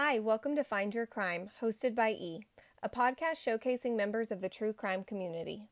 Hi, 0.00 0.20
welcome 0.20 0.54
to 0.54 0.62
Find 0.62 0.94
Your 0.94 1.06
Crime, 1.06 1.50
hosted 1.60 1.96
by 1.96 2.10
E, 2.10 2.46
a 2.84 2.88
podcast 2.88 3.42
showcasing 3.44 3.96
members 3.96 4.30
of 4.30 4.40
the 4.40 4.48
true 4.48 4.72
crime 4.72 5.02
community. 5.02 5.70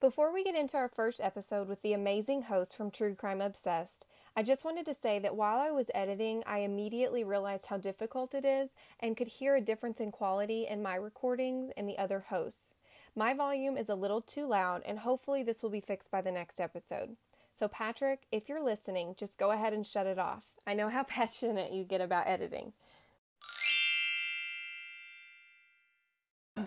Before 0.00 0.32
we 0.32 0.42
get 0.42 0.56
into 0.56 0.78
our 0.78 0.88
first 0.88 1.20
episode 1.20 1.68
with 1.68 1.82
the 1.82 1.92
amazing 1.92 2.44
host 2.44 2.74
from 2.74 2.90
True 2.90 3.14
Crime 3.14 3.42
Obsessed, 3.42 4.06
I 4.34 4.42
just 4.42 4.64
wanted 4.64 4.86
to 4.86 4.94
say 4.94 5.18
that 5.18 5.36
while 5.36 5.58
I 5.58 5.70
was 5.70 5.90
editing, 5.94 6.42
I 6.46 6.60
immediately 6.60 7.24
realized 7.24 7.66
how 7.66 7.76
difficult 7.76 8.32
it 8.32 8.46
is 8.46 8.70
and 9.00 9.14
could 9.14 9.28
hear 9.28 9.54
a 9.54 9.60
difference 9.60 10.00
in 10.00 10.12
quality 10.12 10.66
in 10.66 10.82
my 10.82 10.94
recordings 10.94 11.72
and 11.76 11.86
the 11.86 11.98
other 11.98 12.20
hosts. 12.20 12.72
My 13.14 13.34
volume 13.34 13.76
is 13.76 13.90
a 13.90 13.94
little 13.94 14.22
too 14.22 14.46
loud, 14.46 14.80
and 14.86 14.98
hopefully, 14.98 15.42
this 15.42 15.62
will 15.62 15.68
be 15.68 15.80
fixed 15.80 16.10
by 16.10 16.22
the 16.22 16.32
next 16.32 16.58
episode. 16.58 17.16
So, 17.56 17.68
Patrick, 17.68 18.26
if 18.32 18.48
you're 18.48 18.64
listening, 18.64 19.14
just 19.16 19.38
go 19.38 19.52
ahead 19.52 19.72
and 19.72 19.86
shut 19.86 20.08
it 20.08 20.18
off. 20.18 20.42
I 20.66 20.74
know 20.74 20.88
how 20.88 21.02
passionate 21.04 21.72
you 21.72 21.84
get 21.84 22.00
about 22.00 22.26
editing. 22.26 22.72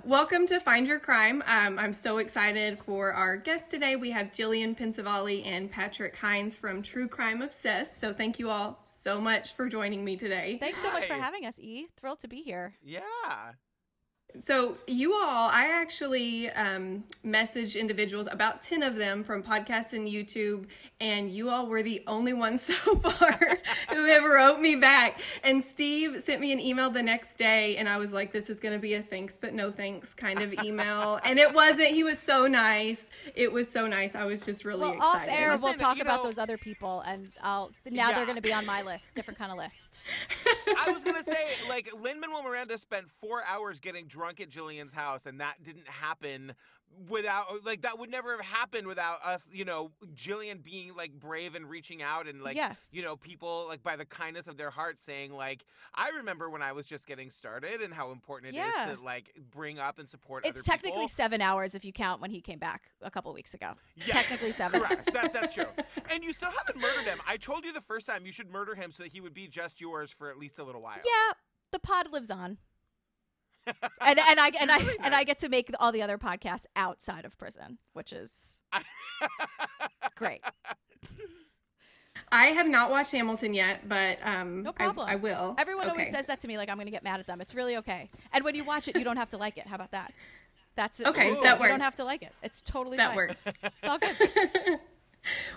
Welcome 0.05 0.47
to 0.47 0.61
Find 0.61 0.87
Your 0.87 0.99
Crime. 0.99 1.43
Um, 1.45 1.77
I'm 1.77 1.91
so 1.91 2.19
excited 2.19 2.79
for 2.79 3.11
our 3.11 3.35
guests 3.35 3.67
today. 3.67 3.97
We 3.97 4.11
have 4.11 4.27
Jillian 4.27 4.77
Pensavalle 4.77 5.45
and 5.45 5.69
Patrick 5.69 6.15
Hinds 6.15 6.55
from 6.55 6.81
True 6.81 7.09
Crime 7.09 7.41
Obsessed. 7.41 7.99
So, 7.99 8.13
thank 8.13 8.39
you 8.39 8.49
all 8.49 8.79
so 8.81 9.19
much 9.19 9.55
for 9.55 9.67
joining 9.67 10.05
me 10.05 10.15
today. 10.15 10.57
Thanks 10.61 10.81
so 10.81 10.89
much 10.93 11.05
for 11.05 11.15
having 11.15 11.45
us, 11.45 11.59
E. 11.59 11.87
Thrilled 11.97 12.19
to 12.19 12.29
be 12.29 12.41
here. 12.41 12.75
Yeah. 12.81 13.01
So, 14.39 14.77
you 14.85 15.13
all, 15.13 15.49
I 15.49 15.67
actually 15.71 16.51
um, 16.51 17.03
messaged 17.25 17.79
individuals, 17.79 18.27
about 18.29 18.61
10 18.61 18.83
of 18.83 18.95
them 18.95 19.23
from 19.23 19.41
podcasts 19.41 19.93
and 19.93 20.07
YouTube, 20.07 20.67
and 21.01 21.31
you 21.31 21.49
all 21.49 21.65
were 21.65 21.81
the 21.81 22.03
only 22.05 22.33
ones 22.33 22.61
so 22.85 22.95
far 22.97 23.39
who 23.89 24.05
ever 24.05 24.35
wrote 24.35 24.59
me 24.59 24.75
back. 24.75 25.21
And 25.43 25.63
Steve 25.63 26.21
sent 26.23 26.39
me 26.39 26.51
an 26.51 26.59
email 26.59 26.91
the 26.91 27.01
next 27.01 27.37
day, 27.39 27.77
and 27.77 27.89
I 27.89 27.97
was 27.97 28.11
like, 28.11 28.31
this 28.31 28.49
is 28.51 28.59
going 28.59 28.73
to 28.75 28.79
be 28.79 28.93
a 28.93 29.01
thanks, 29.01 29.37
but 29.41 29.55
no 29.55 29.71
thanks 29.71 30.13
kind 30.13 30.39
of 30.41 30.53
email. 30.63 31.19
and 31.25 31.39
it 31.39 31.51
wasn't. 31.51 31.87
He 31.89 32.03
was 32.03 32.19
so 32.19 32.45
nice. 32.45 33.07
It 33.33 33.51
was 33.51 33.67
so 33.67 33.87
nice. 33.87 34.13
I 34.13 34.25
was 34.25 34.41
just 34.41 34.65
really 34.65 34.81
Well, 34.81 35.01
off 35.01 35.23
air, 35.27 35.51
we'll 35.57 35.71
Listen, 35.71 35.79
talk 35.79 35.99
about 35.99 36.17
know- 36.17 36.25
those 36.25 36.37
other 36.37 36.57
people, 36.57 37.01
and 37.07 37.31
I'll 37.41 37.71
now 37.89 38.09
Yeah. 38.09 38.15
they're 38.15 38.25
going 38.25 38.35
to 38.35 38.41
be 38.43 38.53
on 38.53 38.67
my 38.67 38.83
list, 38.83 39.15
different 39.15 39.39
kind 39.39 39.51
of 39.51 39.57
list. 39.57 40.05
I 40.79 40.91
was 40.91 41.03
gonna 41.03 41.23
say, 41.23 41.47
like, 41.67 41.89
Lin 41.99 42.19
Manuel 42.19 42.43
Miranda 42.43 42.77
spent 42.77 43.09
four 43.09 43.41
hours 43.45 43.79
getting 43.79 44.07
drunk 44.17 44.41
at 44.41 44.49
Jillian's 44.49 44.93
house, 44.93 45.25
and 45.27 45.39
that 45.39 45.61
didn't 45.63 45.87
happen 45.87 46.53
without, 47.09 47.65
like, 47.65 47.81
that 47.81 47.99
would 47.99 48.09
never 48.09 48.31
have 48.37 48.45
happened 48.45 48.87
without 48.87 49.19
us, 49.23 49.47
you 49.51 49.65
know, 49.65 49.91
Jillian 50.15 50.63
being 50.63 50.95
like 50.95 51.11
brave 51.19 51.53
and 51.53 51.69
reaching 51.69 52.01
out, 52.01 52.27
and 52.27 52.41
like, 52.41 52.55
Yeah. 52.55 52.73
you 52.91 53.01
know, 53.03 53.15
people 53.17 53.65
like 53.67 53.83
by 53.83 53.95
the 53.97 54.05
kindness 54.05 54.47
of 54.47 54.57
their 54.57 54.69
heart 54.71 54.99
saying, 54.99 55.33
like, 55.33 55.65
I 55.93 56.09
remember 56.11 56.49
when 56.49 56.61
I 56.61 56.71
was 56.71 56.87
just 56.87 57.05
getting 57.05 57.29
started, 57.29 57.81
and 57.81 57.93
how 57.93 58.11
important 58.11 58.55
it 58.55 58.57
is 58.57 58.65
Yeah. 58.75 58.95
to 58.95 59.01
like 59.01 59.33
bring 59.51 59.79
up 59.79 59.99
and 59.99 60.09
support. 60.09 60.45
It's 60.45 60.63
technically 60.63 60.91
people. 61.01 61.07
seven 61.09 61.41
hours 61.41 61.75
if 61.75 61.83
you 61.85 61.91
count 61.91 62.21
when 62.21 62.31
he 62.31 62.41
came 62.41 62.57
back 62.59 62.89
a 63.01 63.11
couple 63.11 63.31
weeks 63.33 63.53
ago. 63.53 63.73
Yeah, 63.95 64.05
Technically 64.07 64.51
seven 64.53 64.79
Correct. 64.81 65.07
hours. 65.09 65.13
That, 65.13 65.33
that's 65.33 65.53
true. 65.53 65.65
And 66.09 66.23
you 66.23 66.31
still 66.33 66.51
haven't 66.57 66.79
murdered 66.81 67.03
him. 67.03 67.19
I 67.27 67.35
told 67.37 67.65
you 67.65 67.73
the 67.73 67.81
first 67.81 68.05
time 68.05 68.25
you 68.25 68.31
should 68.31 68.49
murder 68.49 68.75
him 68.75 68.91
so 68.93 69.03
that 69.03 69.11
he 69.11 69.19
would 69.21 69.33
be 69.33 69.47
just 69.47 69.81
yours 69.81 70.09
for 70.09 70.29
at 70.31 70.37
least 70.39 70.57
a 70.57 70.63
little 70.63 70.81
while. 70.81 70.95
Yeah, 71.05 71.33
the 71.73 71.79
pod 71.79 72.11
lives 72.13 72.31
on. 72.31 72.57
And 73.67 74.19
and 74.19 74.39
I 74.39 74.51
and 74.61 74.71
I 74.71 74.77
and 75.03 75.13
I 75.15 75.23
get 75.23 75.39
to 75.39 75.49
make 75.49 75.69
all 75.79 75.91
the 75.91 76.01
other 76.01 76.17
podcasts 76.17 76.65
outside 76.75 77.25
of 77.25 77.37
prison, 77.37 77.77
which 77.93 78.13
is 78.13 78.61
great. 80.15 80.41
I 82.31 82.47
have 82.47 82.67
not 82.67 82.89
watched 82.89 83.11
Hamilton 83.13 83.53
yet, 83.53 83.87
but 83.87 84.17
um, 84.23 84.63
No 84.63 84.71
I- 84.71 84.73
problem. 84.83 85.07
I, 85.09 85.15
will. 85.15 85.55
Everyone 85.57 85.89
always 85.89 86.09
says 86.09 86.25
that 86.27 86.39
to 86.41 86.47
me, 86.47 86.57
like 86.57 86.69
I'm 86.69 86.75
going 86.75 86.87
to 86.87 86.91
get 86.91 87.03
mad 87.03 87.19
at 87.19 87.27
them. 87.27 87.39
It's 87.41 87.55
really 87.55 87.77
okay. 87.77 88.09
And 88.33 88.43
when 88.43 88.53
you 88.55 88.63
watch 88.65 88.87
it, 88.87 88.97
you 88.97 89.03
don't 89.05 89.17
have 89.17 89.29
to 89.29 89.37
like 89.37 89.57
it. 89.57 89.67
How 89.67 89.75
about 89.75 89.91
that? 89.91 90.11
That's 90.75 90.99
it. 90.99 91.07
Okay, 91.07 91.29
You 91.29 91.43
that 91.43 91.59
don't 91.59 91.79
have 91.79 91.95
to 91.95 92.03
like 92.03 92.23
it. 92.23 92.33
It's 92.43 92.61
totally 92.61 92.97
That 92.97 93.09
fine. 93.09 93.15
works. 93.15 93.47
It's 93.47 93.87
all 93.87 93.97
good. 93.97 94.15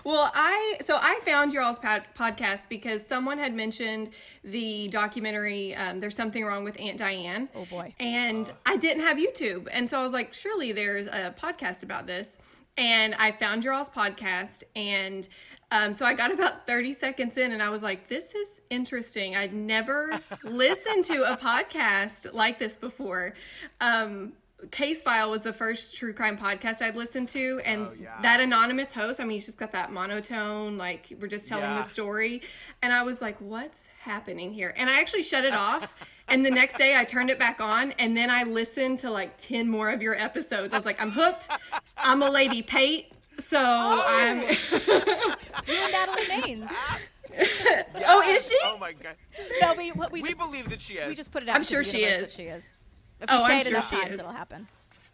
Well, 0.03 0.31
I 0.33 0.77
so 0.81 0.97
I 0.99 1.19
found 1.25 1.53
your 1.53 1.63
all's 1.63 1.79
pod, 1.79 2.03
podcast 2.17 2.69
because 2.69 3.05
someone 3.05 3.37
had 3.37 3.53
mentioned 3.53 4.11
the 4.43 4.87
documentary. 4.89 5.75
Um, 5.75 5.99
There's 5.99 6.15
something 6.15 6.43
wrong 6.43 6.63
with 6.63 6.79
Aunt 6.79 6.97
Diane. 6.97 7.49
Oh, 7.55 7.65
boy. 7.65 7.93
And 7.99 8.51
I 8.65 8.77
didn't 8.77 9.03
have 9.03 9.17
YouTube, 9.17 9.67
and 9.71 9.89
so 9.89 9.99
I 9.99 10.03
was 10.03 10.11
like, 10.11 10.33
surely 10.33 10.71
there's 10.71 11.07
a 11.07 11.33
podcast 11.39 11.83
about 11.83 12.07
this. 12.07 12.37
And 12.77 13.13
I 13.15 13.33
found 13.33 13.63
your 13.63 13.73
all's 13.73 13.89
podcast, 13.89 14.63
and 14.75 15.27
um, 15.71 15.93
so 15.93 16.05
I 16.05 16.13
got 16.13 16.33
about 16.33 16.67
30 16.67 16.91
seconds 16.93 17.37
in, 17.37 17.53
and 17.53 17.63
I 17.63 17.69
was 17.69 17.81
like, 17.81 18.09
this 18.09 18.35
is 18.35 18.59
interesting. 18.69 19.37
I'd 19.37 19.53
never 19.53 20.19
listened 20.43 21.05
to 21.05 21.31
a 21.31 21.37
podcast 21.37 22.33
like 22.33 22.59
this 22.59 22.75
before. 22.75 23.33
Um, 23.79 24.33
Case 24.69 25.01
File 25.01 25.31
was 25.31 25.41
the 25.41 25.53
first 25.53 25.95
true 25.97 26.13
crime 26.13 26.37
podcast 26.37 26.81
I'd 26.81 26.95
listened 26.95 27.29
to, 27.29 27.59
and 27.65 27.87
Oh, 27.87 27.91
yeah. 27.99 28.21
that 28.21 28.39
anonymous 28.39 28.91
host, 28.91 29.19
I 29.19 29.23
mean, 29.23 29.31
he's 29.31 29.45
just 29.45 29.57
got 29.57 29.71
that 29.71 29.91
monotone, 29.91 30.77
like 30.77 31.11
we're 31.19 31.27
just 31.27 31.47
telling 31.47 31.65
Yeah. 31.65 31.77
the 31.77 31.83
story. 31.83 32.41
And 32.83 32.93
I 32.93 33.01
was 33.03 33.21
like, 33.21 33.37
what's 33.39 33.87
happening 34.03 34.53
here? 34.53 34.73
And 34.77 34.89
I 34.89 34.99
actually 34.99 35.23
shut 35.23 35.43
it 35.45 35.53
off. 35.53 35.93
And 36.27 36.45
the 36.45 36.51
next 36.51 36.77
day 36.77 36.95
I 36.95 37.03
turned 37.03 37.29
it 37.29 37.37
back 37.37 37.59
on, 37.59 37.91
and 37.99 38.15
then 38.15 38.29
I 38.29 38.43
listened 38.43 38.99
to 38.99 39.11
like 39.11 39.37
10 39.37 39.67
more 39.67 39.89
of 39.89 40.01
your 40.01 40.15
episodes. 40.15 40.73
I 40.73 40.77
was 40.77 40.85
like, 40.85 41.01
I'm 41.01 41.11
hooked. 41.11 41.49
I'm 41.97 42.21
a 42.21 42.29
lady 42.29 42.61
Pate. 42.61 43.11
So 43.39 43.57
oh! 43.59 44.05
I'm. 44.07 44.43
You 45.67 45.73
and 45.83 45.91
Natalie 45.91 46.25
Maines. 46.27 46.69
Oh, 48.07 48.21
is 48.25 48.47
she? 48.47 48.57
Oh 48.63 48.77
my 48.77 48.93
god. 48.93 49.15
No, 49.61 49.73
we 49.73 49.91
we, 49.91 50.05
We, 50.11 50.21
just 50.23 50.39
believe 50.39 50.69
that 50.69 50.79
she 50.81 50.95
is. 50.95 51.07
we 51.07 51.15
just 51.15 51.31
put 51.33 51.43
it 51.43 51.49
out. 51.49 51.55
I'm 51.55 51.63
sure 51.63 51.83
she 51.83 52.03
is. 52.05 52.17
That 52.19 52.31
she 52.31 52.43
is. 52.43 52.79
If 53.21 53.29
we 53.29 53.37
Oh, 53.37 53.47
say 53.47 53.53
I'm 53.55 53.59
it 53.61 53.63
sure 53.67 53.71
enough 53.71 53.89
she 53.89 53.95
times, 53.95 54.13
is. 54.15 54.19
it'll 54.19 54.31
happen. 54.31 54.67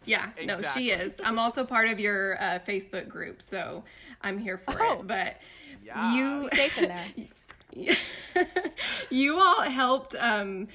Yeah, 0.04 0.30
no, 0.44 0.62
she 0.62 0.90
is. 0.90 1.14
I'm 1.22 1.38
also 1.38 1.64
part 1.64 1.88
of 1.88 2.00
your 2.00 2.40
uh, 2.42 2.58
Facebook 2.66 3.08
group, 3.08 3.42
so 3.42 3.84
I'm 4.22 4.38
here 4.38 4.56
for 4.56 4.74
Oh. 4.80 5.00
it. 5.00 5.06
But 5.06 5.36
Yeah. 5.84 6.14
you 6.14 6.48
Be 6.50 6.56
safe 6.56 6.78
in 6.78 6.88
there. 6.88 7.96
you 9.10 9.38
all 9.38 9.62
helped 9.62 10.14
um 10.18 10.68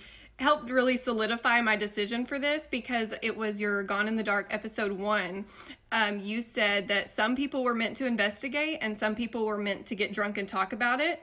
helped 0.44 0.70
really 0.70 0.98
solidify 0.98 1.62
my 1.62 1.76
decision 1.76 2.26
for 2.26 2.38
this 2.38 2.68
because 2.70 3.14
it 3.22 3.36
was 3.36 3.62
your 3.62 3.81
gone 3.81 4.09
in 4.09 4.16
the 4.18 4.24
dark 4.24 4.46
episode 4.50 4.92
1 4.92 5.46
um, 5.94 6.20
you 6.20 6.42
said 6.42 6.88
that 6.90 7.09
some 7.09 7.34
people 7.34 7.64
were 7.64 7.74
meant 7.74 7.96
to 7.96 8.06
investigate 8.06 8.78
and 8.81 8.96
some 8.96 9.16
people 9.16 9.46
were 9.46 9.58
meant 9.58 9.86
to 9.86 9.96
get 9.96 10.12
drunk 10.12 10.38
and 10.38 10.50
talk 10.50 10.74
about 10.74 11.00
it 11.00 11.22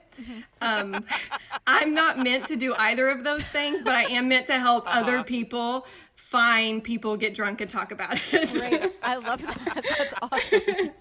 um, 0.62 1.04
i'm 1.66 1.92
not 1.92 2.18
meant 2.18 2.46
to 2.46 2.56
do 2.56 2.74
either 2.78 3.10
of 3.10 3.22
those 3.22 3.44
things 3.44 3.82
but 3.82 3.94
i 3.94 4.04
am 4.04 4.26
meant 4.26 4.46
to 4.46 4.58
help 4.58 4.84
other 4.86 5.22
people 5.22 5.86
find 6.16 6.82
people 6.82 7.14
get 7.14 7.34
drunk 7.34 7.60
and 7.60 7.68
talk 7.68 7.92
about 7.92 8.18
it 8.32 8.50
Great. 8.52 8.92
I 9.02 9.16
love 9.16 9.42
that. 9.42 9.84
That's 9.98 10.14
awesome. 10.22 10.92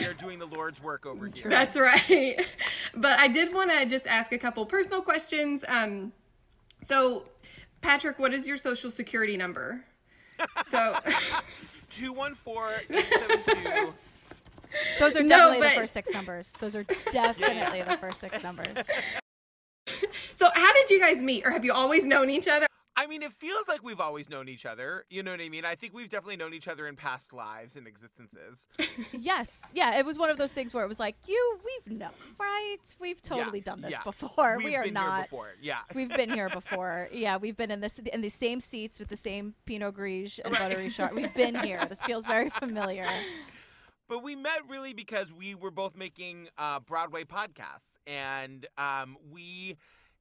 we 0.00 0.06
are 0.06 0.14
doing 0.14 0.38
the 0.38 0.46
Lord's 0.46 0.82
work 0.82 1.06
over 1.06 1.26
here. 1.26 1.50
That's 1.50 1.76
right. 1.76 2.44
But 2.94 3.20
I 3.20 3.28
did 3.28 3.52
want 3.52 3.70
to 3.70 3.86
just 3.86 4.06
ask 4.06 4.32
a 4.32 4.38
couple 4.38 4.64
personal 4.66 5.02
questions. 5.02 5.62
Um, 5.68 6.12
so, 6.82 7.24
Patrick, 7.80 8.18
what 8.18 8.34
is 8.34 8.48
your 8.48 8.56
social 8.56 8.90
security 8.90 9.36
number? 9.36 9.84
So, 10.70 10.96
214-872. 11.90 12.88
Those 15.00 15.16
are 15.16 15.22
No, 15.24 15.28
definitely 15.28 15.58
but- 15.60 15.74
the 15.74 15.80
first 15.80 15.92
six 15.94 16.10
numbers. 16.10 16.54
Those 16.60 16.76
are 16.76 16.84
definitely 17.10 17.82
the 17.82 17.96
first 17.96 18.20
six 18.20 18.40
numbers. 18.42 18.88
so 20.36 20.46
how 20.54 20.72
did 20.74 20.90
you 20.90 21.00
guys 21.00 21.20
meet, 21.20 21.44
or 21.44 21.50
have 21.50 21.64
you 21.64 21.72
always 21.72 22.04
known 22.04 22.30
each 22.30 22.46
other? 22.46 22.67
I 22.98 23.06
mean, 23.06 23.22
it 23.22 23.32
feels 23.32 23.68
like 23.68 23.84
we've 23.84 24.00
always 24.00 24.28
known 24.28 24.48
each 24.48 24.66
other. 24.66 25.04
You 25.08 25.22
know 25.22 25.30
what 25.30 25.40
I 25.40 25.48
mean? 25.48 25.64
I 25.64 25.76
think 25.76 25.94
we've 25.94 26.08
definitely 26.08 26.36
known 26.36 26.52
each 26.52 26.66
other 26.66 26.88
in 26.88 26.96
past 26.96 27.32
lives 27.32 27.76
and 27.76 27.86
existences. 27.86 28.66
Yes. 29.12 29.72
Yeah. 29.74 29.98
It 29.98 30.04
was 30.04 30.18
one 30.18 30.30
of 30.30 30.36
those 30.36 30.52
things 30.52 30.74
where 30.74 30.84
it 30.84 30.88
was 30.88 30.98
like, 30.98 31.16
you, 31.26 31.58
we've 31.64 31.98
known, 31.98 32.10
right? 32.40 32.76
We've 32.98 33.20
totally 33.22 33.60
Yeah, 33.60 33.64
done 33.64 33.80
this 33.82 33.92
yeah. 33.92 34.02
before. 34.02 34.56
We've 34.56 34.66
we 34.66 34.76
are 34.76 34.90
not. 34.90 35.28
Yeah. 35.62 35.78
We've 35.94 36.08
been 36.08 36.30
here 36.30 36.48
before. 36.52 37.08
Yeah, 37.12 37.36
we've 37.36 37.56
been 37.56 37.70
in 37.70 37.80
this 37.80 38.00
in 38.00 38.20
the 38.20 38.28
same 38.28 38.58
seats 38.58 38.98
with 38.98 39.08
the 39.08 39.16
same 39.16 39.54
Pinot 39.64 39.94
Gris 39.94 40.40
and 40.40 40.54
buttery 40.54 40.88
shark. 40.88 41.14
We've 41.14 41.34
been 41.34 41.54
here. 41.60 41.84
This 41.88 42.02
feels 42.04 42.26
very 42.26 42.50
familiar. 42.50 43.06
But 44.08 44.22
we 44.22 44.34
met 44.36 44.60
really 44.68 44.94
because 44.94 45.32
we 45.32 45.54
were 45.54 45.70
both 45.70 45.94
making 45.94 46.48
uh, 46.56 46.80
Broadway 46.80 47.24
podcasts, 47.24 47.98
and 48.06 48.66
um, 48.78 49.18
we, 49.30 49.76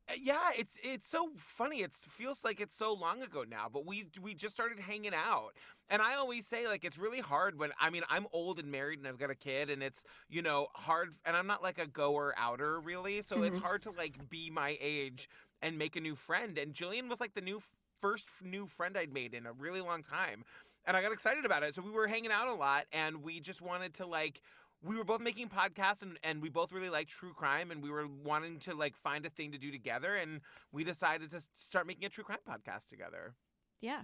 Uh, 0.10 0.14
yeah, 0.22 0.52
it's 0.58 0.78
it's 0.84 1.08
so 1.08 1.32
funny. 1.38 1.82
It 1.82 1.94
feels 1.94 2.44
like 2.44 2.62
it's 2.62 2.76
so 2.76 2.94
long 2.94 3.22
ago 3.22 3.44
now, 3.50 3.68
but 3.72 3.86
we 3.86 4.08
we 4.22 4.34
just 4.34 4.56
started 4.56 4.80
hanging 4.80 5.14
out. 5.14 5.52
And 5.90 6.02
I 6.02 6.16
always 6.16 6.46
say 6.46 6.68
like 6.68 6.86
it's 6.86 6.98
really 6.98 7.20
hard 7.20 7.60
when 7.60 7.72
I 7.80 7.90
mean 7.90 8.04
I'm 8.10 8.28
old 8.32 8.60
and 8.60 8.72
married 8.72 9.00
and 9.00 9.08
I've 9.08 9.20
got 9.20 9.30
a 9.30 9.36
kid, 9.36 9.70
and 9.70 9.84
it's 9.84 10.04
you 10.30 10.42
know 10.42 10.68
hard. 10.74 11.10
And 11.26 11.36
I'm 11.36 11.48
not 11.48 11.62
like 11.62 11.78
a 11.78 11.88
goer 11.88 12.34
outer 12.38 12.80
really, 12.80 13.22
so 13.22 13.44
it's 13.44 13.58
mm-hmm. 13.58 13.66
hard 13.66 13.82
to 13.84 13.92
like 13.92 14.30
be 14.30 14.50
my 14.50 14.78
age 14.80 15.30
and 15.62 15.78
make 15.78 15.96
a 15.96 16.02
new 16.02 16.16
friend. 16.16 16.58
And 16.58 16.74
Jillian 16.74 17.10
was 17.10 17.20
like 17.20 17.34
the 17.34 17.42
new 17.42 17.62
first 18.02 18.28
new 18.44 18.68
friend 18.68 18.98
I'd 18.98 19.12
made 19.12 19.34
in 19.34 19.46
a 19.46 19.52
really 19.52 19.82
long 19.82 20.04
time 20.04 20.44
and 20.88 20.96
I 20.96 21.02
got 21.02 21.12
excited 21.12 21.46
about 21.46 21.64
it. 21.64 21.76
So 21.76 21.82
we 21.82 21.92
were 21.92 22.08
hanging 22.08 22.32
out 22.32 22.48
a 22.48 22.54
lot, 22.54 22.86
and 22.94 23.22
we 23.22 23.42
just 23.42 23.62
wanted 23.62 23.94
to 23.96 24.08
like 24.08 24.42
we 24.84 24.96
were 24.96 25.04
both 25.04 25.22
making 25.22 25.50
podcasts 25.50 26.02
and, 26.02 26.18
and 26.24 26.42
we 26.42 26.50
both 26.50 26.72
really 26.72 26.90
liked 26.90 27.10
true 27.10 27.34
crime 27.34 27.72
and 27.72 27.82
we 27.82 27.90
were 27.90 28.08
wanting 28.24 28.60
to 28.60 28.74
like 28.76 28.96
find 28.96 29.26
a 29.26 29.30
thing 29.30 29.52
to 29.52 29.58
do 29.58 29.72
together 29.72 30.16
and 30.16 30.42
we 30.72 30.84
decided 30.84 31.32
to 31.32 31.42
start 31.56 31.88
making 31.88 32.06
a 32.06 32.10
true 32.10 32.24
crime 32.24 32.38
podcast 32.48 32.88
together. 32.88 33.34
Yeah. 33.82 34.02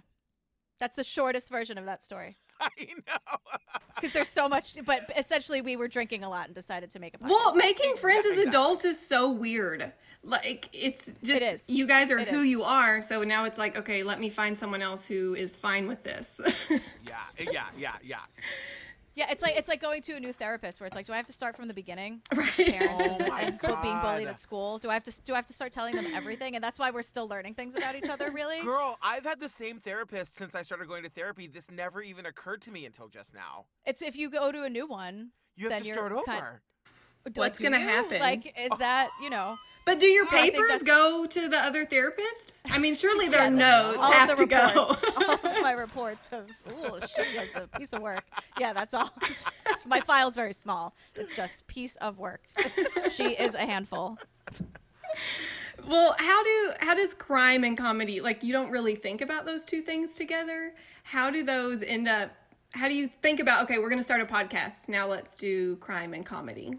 That's 0.80 0.96
the 0.96 1.04
shortest 1.04 1.50
version 1.50 1.78
of 1.78 1.86
that 1.86 2.04
story. 2.04 2.38
I 2.60 2.70
know. 3.08 3.38
Because 3.96 4.12
there's 4.12 4.28
so 4.28 4.50
much, 4.50 4.78
but 4.86 5.10
essentially 5.16 5.62
we 5.62 5.78
were 5.78 5.88
drinking 5.88 6.26
a 6.26 6.30
lot 6.30 6.48
and 6.48 6.56
decided 6.56 6.92
to 6.92 7.00
make 7.00 7.14
a 7.14 7.20
podcast. 7.20 7.30
Well, 7.30 7.56
making 7.56 7.96
friends 7.96 8.26
as 8.26 8.40
adults 8.40 8.84
is 8.84 9.00
so 9.00 9.32
weird. 9.32 9.94
Like 10.24 10.68
it's 10.74 11.06
just 11.24 11.42
It 11.42 11.42
is. 11.42 11.70
you 11.70 11.88
guys 11.88 12.12
are 12.12 12.18
It 12.18 12.28
who 12.28 12.40
is. 12.40 12.48
you 12.48 12.64
are, 12.64 13.02
so 13.02 13.24
now 13.24 13.46
it's 13.46 13.58
like, 13.58 13.78
okay, 13.78 14.04
let 14.04 14.20
me 14.20 14.30
find 14.30 14.58
someone 14.58 14.82
else 14.82 15.06
who 15.06 15.36
is 15.36 15.56
fine 15.56 15.88
with 15.88 16.04
this. 16.04 16.42
Eh, 16.70 16.80
yeah, 17.06 17.14
yeah, 17.52 17.66
yeah, 17.78 17.94
yeah. 18.04 18.18
Yeah, 19.16 19.26
it's 19.30 19.42
like 19.42 19.56
it's 19.56 19.70
like 19.70 19.82
going 19.82 20.02
to 20.04 20.14
a 20.14 20.20
new 20.20 20.34
therapist 20.34 20.80
where 20.80 20.88
it's 20.88 20.96
like, 20.96 21.06
do 21.06 21.14
I 21.14 21.18
have 21.18 21.26
to 21.28 21.34
start 21.34 21.56
from 21.56 21.68
the 21.68 21.74
beginning? 21.74 22.22
right. 22.36 22.50
Parents 22.56 22.94
Oh 23.00 23.36
and, 23.36 23.60
and 23.64 23.82
being 23.82 24.00
bullied 24.02 24.28
at 24.28 24.40
school. 24.40 24.78
Do 24.80 24.90
I 24.90 24.94
have 24.94 25.04
to 25.04 25.22
do 25.22 25.34
I 25.34 25.36
have 25.36 25.46
to 25.48 25.54
start 25.54 25.72
telling 25.72 25.96
them 25.96 26.08
everything? 26.14 26.56
And 26.56 26.64
that's 26.64 26.80
why 26.80 26.92
we're 26.92 27.02
still 27.04 27.28
learning 27.28 27.54
things 27.54 27.76
about 27.76 27.96
each 27.96 28.10
other. 28.10 28.32
Really? 28.32 28.62
Girl, 28.64 28.98
I've 29.02 29.24
had 29.24 29.40
the 29.40 29.50
same 29.50 29.80
therapist 29.80 30.36
since 30.36 30.56
I 30.56 30.62
started 30.64 30.88
going 30.88 31.04
to 31.04 31.10
therapy. 31.10 31.48
This 31.48 31.70
never 31.70 32.02
even 32.02 32.26
occurred 32.26 32.62
to 32.64 32.72
me 32.72 32.86
until 32.86 33.08
just 33.08 33.34
now. 33.34 33.66
It's 33.86 34.02
if 34.02 34.16
you 34.16 34.30
go 34.30 34.52
to 34.52 34.64
a 34.64 34.70
new 34.70 34.88
one. 34.88 35.32
You 35.56 35.66
have 35.66 35.72
then 35.74 35.82
to 35.82 35.88
you're 35.88 35.96
start 35.96 36.12
over. 36.12 36.24
kind- 36.26 36.60
like, 37.26 37.38
What's 37.38 37.58
do 37.60 37.64
gonna 37.66 37.80
you? 37.80 37.88
happen? 37.88 38.20
Like, 38.20 38.54
is 38.60 38.78
that 38.80 39.10
you 39.22 39.30
know? 39.30 39.58
But 39.86 40.00
do 40.00 40.06
your 40.06 40.26
So 40.26 40.32
papers 40.38 40.82
go 40.84 41.26
to 41.26 41.50
the 41.50 41.58
other 41.58 41.86
therapist? 41.86 42.54
I 42.72 42.78
mean, 42.80 42.96
surely 42.96 43.28
their 43.28 43.42
Yeah, 43.44 43.50
notes 43.50 43.98
all 44.00 44.12
have 44.14 44.30
of 44.30 44.38
the 44.38 44.46
to 44.48 44.56
reports, 44.56 45.02
go. 45.10 45.12
all 45.28 45.34
of 45.58 45.62
my 45.62 45.72
reports 45.74 46.30
of 46.32 46.48
oh 46.74 47.00
she 47.16 47.38
has 47.38 47.56
a 47.58 47.68
piece 47.78 47.92
of 47.94 48.02
work. 48.02 48.24
Yeah, 48.60 48.72
that's 48.74 48.94
all. 48.94 49.12
Just- 49.68 49.86
my 49.88 50.00
file's 50.02 50.36
very 50.36 50.54
small. 50.54 50.96
It's 51.16 51.36
just 51.36 51.68
piece 51.68 51.96
of 51.98 52.18
work. 52.20 52.44
She 53.12 53.32
is 53.32 53.56
a 53.56 53.60
handful. 53.66 54.18
well, 55.88 56.16
how 56.18 56.44
do 56.44 56.72
how 56.80 56.94
does 56.94 57.14
crime 57.14 57.64
and 57.64 57.78
comedy 57.78 58.22
like 58.22 58.44
you 58.44 58.54
don't 58.54 58.70
really 58.72 58.96
think 58.96 59.22
about 59.22 59.46
those 59.46 59.66
two 59.66 59.82
things 59.82 60.14
together? 60.14 60.74
How 61.04 61.30
do 61.30 61.44
those 61.44 61.82
end 61.84 62.08
up 62.08 62.32
how 62.72 62.88
do 62.88 62.96
you 62.96 63.08
think 63.08 63.40
about 63.40 63.64
okay, 63.66 63.80
we're 63.80 63.90
going 63.90 64.00
to 64.00 64.04
start 64.04 64.22
a 64.22 64.26
podcast. 64.26 64.88
Now 64.88 65.08
let's 65.08 65.36
do 65.36 65.76
crime 65.78 66.14
and 66.14 66.26
comedy. 66.26 66.78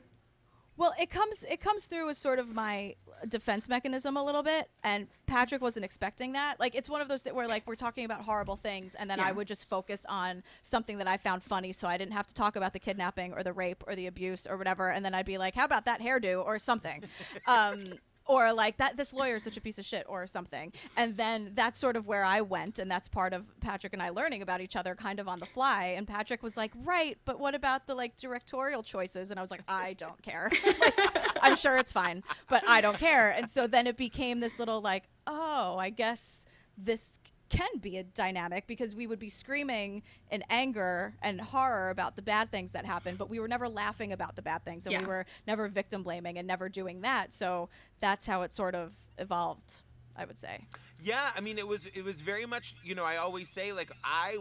Well, 0.76 0.92
it 1.00 1.10
comes 1.10 1.44
it 1.44 1.60
comes 1.60 1.86
through 1.86 2.10
as 2.10 2.18
sort 2.18 2.38
of 2.38 2.54
my 2.54 2.96
defense 3.28 3.68
mechanism 3.68 4.16
a 4.16 4.24
little 4.24 4.42
bit, 4.42 4.68
and 4.82 5.06
Patrick 5.26 5.62
wasn't 5.62 5.84
expecting 5.84 6.32
that. 6.32 6.58
Like 6.58 6.74
it's 6.74 6.88
one 6.88 7.00
of 7.00 7.08
those 7.08 7.22
that 7.24 7.34
where 7.34 7.46
like 7.46 7.66
we're 7.66 7.76
talking 7.76 8.04
about 8.04 8.22
horrible 8.22 8.56
things, 8.56 8.94
and 8.94 9.08
then 9.08 9.20
I 9.20 9.32
would 9.32 9.46
just 9.46 9.68
focus 9.68 10.04
on 10.08 10.42
something 10.62 10.98
that 10.98 11.06
I 11.06 11.16
found 11.16 11.42
funny, 11.42 11.72
so 11.72 11.86
I 11.86 11.96
didn't 11.96 12.14
have 12.14 12.26
to 12.26 12.34
talk 12.34 12.56
about 12.56 12.72
the 12.72 12.80
kidnapping 12.80 13.32
or 13.34 13.42
the 13.42 13.52
rape 13.52 13.84
or 13.86 13.94
the 13.94 14.06
abuse 14.06 14.46
or 14.46 14.56
whatever, 14.56 14.90
and 14.90 15.04
then 15.04 15.14
I'd 15.14 15.26
be 15.26 15.38
like, 15.38 15.54
"How 15.54 15.64
about 15.64 15.84
that 15.86 16.00
hairdo?" 16.00 16.44
or 16.44 16.58
something. 16.58 17.04
um, 17.46 17.94
or 18.26 18.52
like 18.52 18.76
that 18.78 18.96
this 18.96 19.12
lawyer 19.12 19.36
is 19.36 19.42
such 19.42 19.56
a 19.56 19.60
piece 19.60 19.78
of 19.78 19.84
shit 19.84 20.04
or 20.08 20.26
something. 20.26 20.72
And 20.96 21.16
then 21.16 21.50
that's 21.54 21.78
sort 21.78 21.96
of 21.96 22.06
where 22.06 22.24
i 22.24 22.40
went 22.40 22.78
and 22.78 22.90
that's 22.90 23.08
part 23.08 23.32
of 23.32 23.44
patrick 23.60 23.92
and 23.92 24.02
i 24.02 24.10
learning 24.10 24.42
about 24.42 24.60
each 24.60 24.76
other 24.76 24.94
kind 24.94 25.20
of 25.20 25.28
on 25.28 25.38
the 25.38 25.46
fly. 25.46 25.94
And 25.96 26.06
patrick 26.06 26.42
was 26.42 26.56
like 26.56 26.72
right 26.84 27.18
but 27.24 27.38
what 27.38 27.54
about 27.54 27.86
the 27.86 27.94
like 27.94 28.16
directorial 28.16 28.82
choices? 28.82 29.30
And 29.30 29.38
i 29.38 29.42
was 29.42 29.50
like 29.50 29.62
i 29.68 29.94
don't 29.94 30.20
care. 30.22 30.50
Like, 30.64 31.38
i'm 31.42 31.56
sure 31.56 31.76
it's 31.78 31.92
fine 31.92 32.22
but 32.48 32.62
i 32.68 32.80
don't 32.80 32.98
care. 32.98 33.30
And 33.30 33.48
so 33.48 33.66
then 33.66 33.86
it 33.86 33.96
became 33.96 34.40
this 34.40 34.58
little 34.58 34.80
like 34.80 35.04
oh 35.26 35.76
i 35.78 35.90
guess 35.90 36.46
this 36.76 37.18
can 37.54 37.78
be 37.80 37.98
a 37.98 38.02
dynamic 38.02 38.66
because 38.66 38.94
we 38.94 39.06
would 39.06 39.18
be 39.18 39.28
screaming 39.28 40.02
in 40.30 40.42
anger 40.50 41.14
and 41.22 41.40
horror 41.40 41.90
about 41.90 42.16
the 42.16 42.22
bad 42.22 42.50
things 42.50 42.72
that 42.72 42.84
happened, 42.84 43.18
but 43.18 43.30
we 43.30 43.38
were 43.38 43.48
never 43.48 43.68
laughing 43.68 44.12
about 44.12 44.36
the 44.36 44.42
bad 44.42 44.64
things 44.64 44.86
and 44.86 44.98
we 45.00 45.06
were 45.06 45.26
never 45.46 45.68
victim 45.68 46.02
blaming 46.02 46.38
and 46.38 46.46
never 46.46 46.68
doing 46.68 47.02
that. 47.02 47.32
So 47.32 47.68
that's 48.00 48.26
how 48.26 48.42
it 48.42 48.52
sort 48.52 48.74
of 48.74 48.92
evolved, 49.18 49.82
I 50.16 50.24
would 50.24 50.38
say. 50.38 50.66
Yeah, 51.02 51.30
I 51.36 51.40
mean, 51.40 51.58
it 51.58 51.68
was 51.68 51.84
it 51.86 52.02
was 52.04 52.20
very 52.20 52.46
much. 52.46 52.74
You 52.82 52.94
know, 52.94 53.04
I 53.04 53.16
always 53.16 53.50
say 53.50 53.72
like 53.72 53.90
I. 54.02 54.38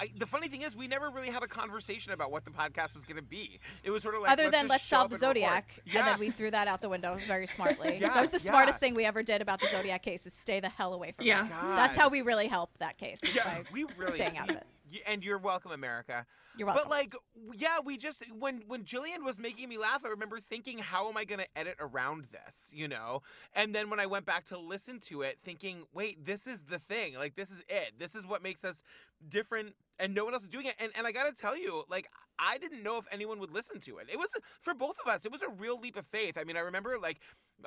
I- 0.00 0.10
the 0.16 0.26
funny 0.26 0.48
thing 0.48 0.62
is, 0.62 0.74
we 0.76 0.86
never 0.88 1.10
really 1.10 1.28
had 1.30 1.42
a 1.42 1.46
conversation 1.46 2.12
about 2.12 2.30
what 2.30 2.44
the 2.44 2.50
podcast 2.50 2.94
was 2.94 3.04
going 3.04 3.16
to 3.16 3.22
be. 3.22 3.58
It 3.84 3.90
was 3.90 4.02
sort 4.02 4.14
of 4.14 4.22
like 4.22 4.30
Other 4.32 4.50
than 4.50 4.68
let's 4.68 4.84
solve 4.84 5.04
up 5.04 5.08
the 5.10 5.14
and. 5.14 5.20
Zodiac, 5.20 5.80
Yeah. 5.84 6.00
and 6.00 6.08
then 6.08 6.18
we 6.18 6.30
threw 6.30 6.50
that 6.50 6.68
out 6.68 6.80
the 6.82 6.88
window 6.88 7.18
very 7.26 7.46
smartly. 7.56 7.98
Yeah, 8.00 8.12
that 8.14 8.20
was 8.20 8.30
the 8.30 8.38
yeah. 8.38 8.50
smartest 8.52 8.80
thing 8.80 8.94
we 8.94 9.04
ever 9.04 9.22
did 9.22 9.42
about 9.42 9.60
the 9.60 9.66
Zodiac 9.68 10.02
case 10.02 10.26
is 10.26 10.32
stay 10.34 10.60
the 10.60 10.68
hell 10.68 10.94
away 10.94 11.12
from 11.12 11.26
Yeah. 11.26 11.46
it. 11.46 11.52
Oh 11.54 11.60
God. 11.62 11.78
That's 11.78 11.96
how 11.96 12.08
we 12.08 12.22
really 12.22 12.48
helped 12.48 12.78
that 12.80 12.98
case. 12.98 13.22
is 13.22 13.34
Yeah, 13.34 13.44
by 13.44 13.62
we 13.72 13.84
really 13.96 14.12
staying 14.12 14.38
out 14.38 14.50
of 14.50 14.56
it. 14.56 14.66
And 15.06 15.24
you're 15.24 15.38
welcome, 15.38 15.72
America. 15.72 16.26
You're 16.56 16.66
welcome. 16.66 16.84
But 16.84 16.90
like, 16.90 17.14
yeah, 17.54 17.78
we 17.84 17.98
just 17.98 18.22
when 18.38 18.62
when 18.66 18.84
Jillian 18.84 19.24
was 19.24 19.38
making 19.38 19.68
me 19.68 19.78
laugh, 19.78 20.02
I 20.04 20.08
remember 20.08 20.40
thinking, 20.40 20.78
how 20.78 21.08
am 21.08 21.16
I 21.16 21.24
going 21.24 21.40
to 21.40 21.48
edit 21.58 21.76
around 21.80 22.26
this? 22.32 22.70
You 22.72 22.88
know. 22.88 23.22
And 23.54 23.74
then 23.74 23.90
when 23.90 24.00
I 24.00 24.06
went 24.06 24.24
back 24.26 24.46
to 24.46 24.58
listen 24.58 25.00
to 25.00 25.22
it, 25.22 25.38
thinking, 25.40 25.84
wait, 25.92 26.24
this 26.24 26.46
is 26.46 26.62
the 26.62 26.78
thing. 26.78 27.14
Like, 27.14 27.34
this 27.34 27.50
is 27.50 27.62
it. 27.68 27.92
This 27.98 28.14
is 28.14 28.26
what 28.26 28.42
makes 28.42 28.64
us 28.64 28.82
different, 29.28 29.74
and 29.98 30.14
no 30.14 30.24
one 30.24 30.34
else 30.34 30.44
is 30.44 30.48
doing 30.48 30.66
it. 30.66 30.74
And 30.78 30.92
and 30.96 31.06
I 31.06 31.12
got 31.12 31.24
to 31.24 31.32
tell 31.32 31.56
you, 31.56 31.84
like, 31.88 32.08
I 32.38 32.58
didn't 32.58 32.82
know 32.82 32.98
if 32.98 33.06
anyone 33.10 33.38
would 33.40 33.50
listen 33.50 33.80
to 33.80 33.98
it. 33.98 34.08
It 34.12 34.18
was 34.18 34.30
for 34.60 34.74
both 34.74 34.96
of 35.04 35.10
us. 35.10 35.24
It 35.24 35.32
was 35.32 35.42
a 35.42 35.48
real 35.48 35.78
leap 35.78 35.96
of 35.96 36.06
faith. 36.06 36.36
I 36.38 36.44
mean, 36.44 36.56
I 36.56 36.60
remember 36.60 36.98
like. 36.98 37.20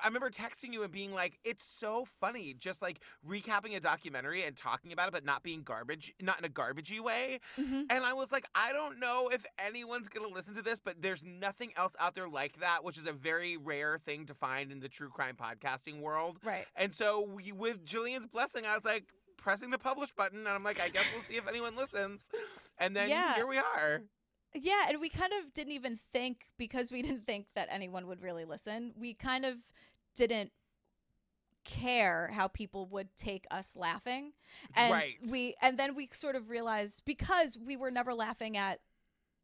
I 0.04 0.06
remember 0.06 0.30
texting 0.30 0.72
you 0.72 0.84
and 0.84 0.92
being 0.94 1.14
like, 1.16 1.40
"It's 1.44 1.66
so 1.66 2.06
funny, 2.06 2.54
just 2.54 2.80
like 2.80 3.00
recapping 3.28 3.76
a 3.76 3.80
documentary 3.80 4.44
and 4.44 4.56
talking 4.56 4.94
about 4.94 5.08
it, 5.08 5.12
but 5.14 5.26
not 5.26 5.42
being 5.42 5.64
garbage, 5.64 6.14
not 6.22 6.38
in 6.38 6.46
a 6.46 6.48
garbagey 6.48 7.00
way." 7.00 7.40
Mhm. 7.58 7.88
And 7.90 8.06
I 8.06 8.14
was 8.14 8.32
like, 8.32 8.46
I 8.54 8.72
don't 8.72 9.00
know 9.00 9.30
if 9.34 9.44
anyone's 9.58 10.08
going 10.08 10.30
to 10.30 10.32
listen 10.32 10.54
to 10.54 10.62
this, 10.62 10.80
but 10.80 11.02
there's 11.02 11.24
nothing 11.24 11.74
else 11.76 11.96
out 12.00 12.14
there 12.14 12.30
like 12.30 12.60
that, 12.60 12.84
which 12.84 13.00
is 13.00 13.08
a 13.08 13.12
very 13.14 13.58
rare 13.58 13.98
thing 13.98 14.28
to 14.28 14.36
find 14.36 14.72
in 14.72 14.80
the 14.80 14.90
true 14.90 15.10
crime 15.10 15.36
podcasting 15.36 16.02
world. 16.02 16.38
Right. 16.44 16.68
And 16.76 16.94
so, 16.94 17.22
we, 17.22 17.52
with 17.52 17.84
Jillian's 17.84 18.28
blessing, 18.28 18.68
I 18.68 18.76
was 18.76 18.86
like, 18.86 19.06
pressing 19.38 19.72
the 19.72 19.80
publish 19.80 20.12
button, 20.12 20.40
and 20.40 20.50
I'm 20.50 20.64
like, 20.64 20.80
I 20.80 20.90
guess 20.90 21.06
we'll 21.14 21.24
see 21.24 21.38
if 21.38 21.48
anyone 21.48 21.76
listens. 21.76 22.30
And 22.78 22.96
then 22.96 23.10
Yeah. 23.10 23.34
here 23.34 23.48
we 23.48 23.58
are. 23.58 24.04
Yeah, 24.54 24.86
and 24.90 25.00
we 25.00 25.10
kind 25.10 25.32
of 25.34 25.54
didn't 25.54 25.74
even 25.74 25.98
think 26.14 26.46
because 26.58 26.92
we 26.92 27.02
didn't 27.08 27.26
think 27.26 27.48
that 27.56 27.68
anyone 27.72 28.08
would 28.08 28.22
really 28.22 28.46
listen. 28.46 28.94
We 28.98 29.14
kind 29.14 29.46
of 29.46 29.58
didn't 30.16 30.52
care 31.64 32.32
how 32.34 32.48
people 32.48 32.88
would 32.88 33.16
take 33.16 33.46
us 33.52 33.76
laughing. 33.76 34.34
And 34.76 34.92
Right. 34.94 35.18
we 35.30 35.56
and 35.62 35.78
then 35.78 35.94
we 35.96 36.08
sort 36.12 36.36
of 36.36 36.50
realized 36.50 37.04
because 37.06 37.58
we 37.58 37.76
were 37.78 37.92
never 37.92 38.14
laughing 38.14 38.58
at 38.58 38.80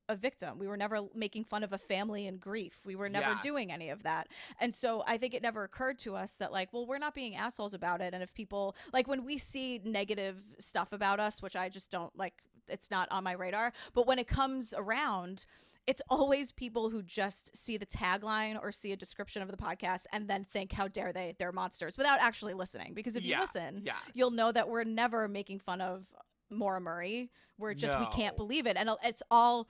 a 0.08 0.16
victim. 0.16 0.60
We 0.60 0.68
were 0.68 0.78
never 0.78 1.02
making 1.16 1.46
fun 1.46 1.64
of 1.64 1.74
a 1.74 1.78
family 1.80 2.28
in 2.28 2.38
grief. 2.38 2.82
We 2.86 2.96
were 2.96 3.10
never 3.10 3.32
Yeah. 3.32 3.42
doing 3.42 3.72
any 3.72 3.90
of 3.90 4.04
that. 4.04 4.28
And 4.60 4.74
so 4.74 5.04
I 5.08 5.18
think 5.18 5.34
it 5.34 5.42
never 5.42 5.64
occurred 5.64 5.98
to 6.00 6.16
us 6.16 6.38
that 6.38 6.52
like, 6.52 6.72
well, 6.74 6.86
we're 6.86 7.00
not 7.00 7.16
being 7.16 7.36
assholes 7.36 7.74
about 7.74 8.02
it. 8.02 8.14
And 8.14 8.22
if 8.24 8.34
people 8.34 8.76
like 8.94 9.08
when 9.08 9.24
we 9.26 9.38
see 9.38 9.80
negative 9.84 10.44
stuff 10.60 10.94
about 10.94 11.20
us, 11.20 11.42
which 11.42 11.56
I 11.56 11.70
just 11.70 11.92
don't 11.92 12.16
like 12.18 12.44
it's 12.70 12.92
not 12.92 13.12
on 13.12 13.24
my 13.24 13.34
radar, 13.34 13.74
but 13.94 14.08
when 14.08 14.20
it 14.20 14.28
comes 14.28 14.74
around, 14.78 15.46
it's 15.88 16.02
always 16.10 16.52
people 16.52 16.90
who 16.90 17.04
just 17.04 17.56
see 17.56 17.78
the 17.78 17.86
tagline 17.86 18.58
or 18.62 18.72
see 18.72 18.92
a 18.92 18.96
description 18.96 19.42
of 19.42 19.52
the 19.52 19.58
podcast 19.58 20.06
and 20.12 20.28
then 20.28 20.44
think 20.44 20.72
how 20.72 20.88
dare 20.88 21.14
they 21.14 21.36
they're 21.38 21.52
monsters 21.52 21.96
without 21.96 22.20
actually 22.20 22.56
listening 22.56 22.96
because 22.96 23.16
if 23.16 23.24
you 23.24 23.38
listen 23.40 23.84
yeah. 23.86 23.94
you'll 24.16 24.32
know 24.32 24.52
that 24.52 24.68
we're 24.68 24.84
never 24.84 25.28
making 25.28 25.60
fun 25.60 25.82
of 25.82 26.08
Maura 26.50 26.82
Murray. 26.82 27.32
We're 27.58 27.74
just 27.74 27.98
we 28.00 28.06
can't 28.08 28.36
believe 28.36 28.68
it, 28.68 28.78
and 28.78 28.90
it's 29.04 29.24
all 29.32 29.68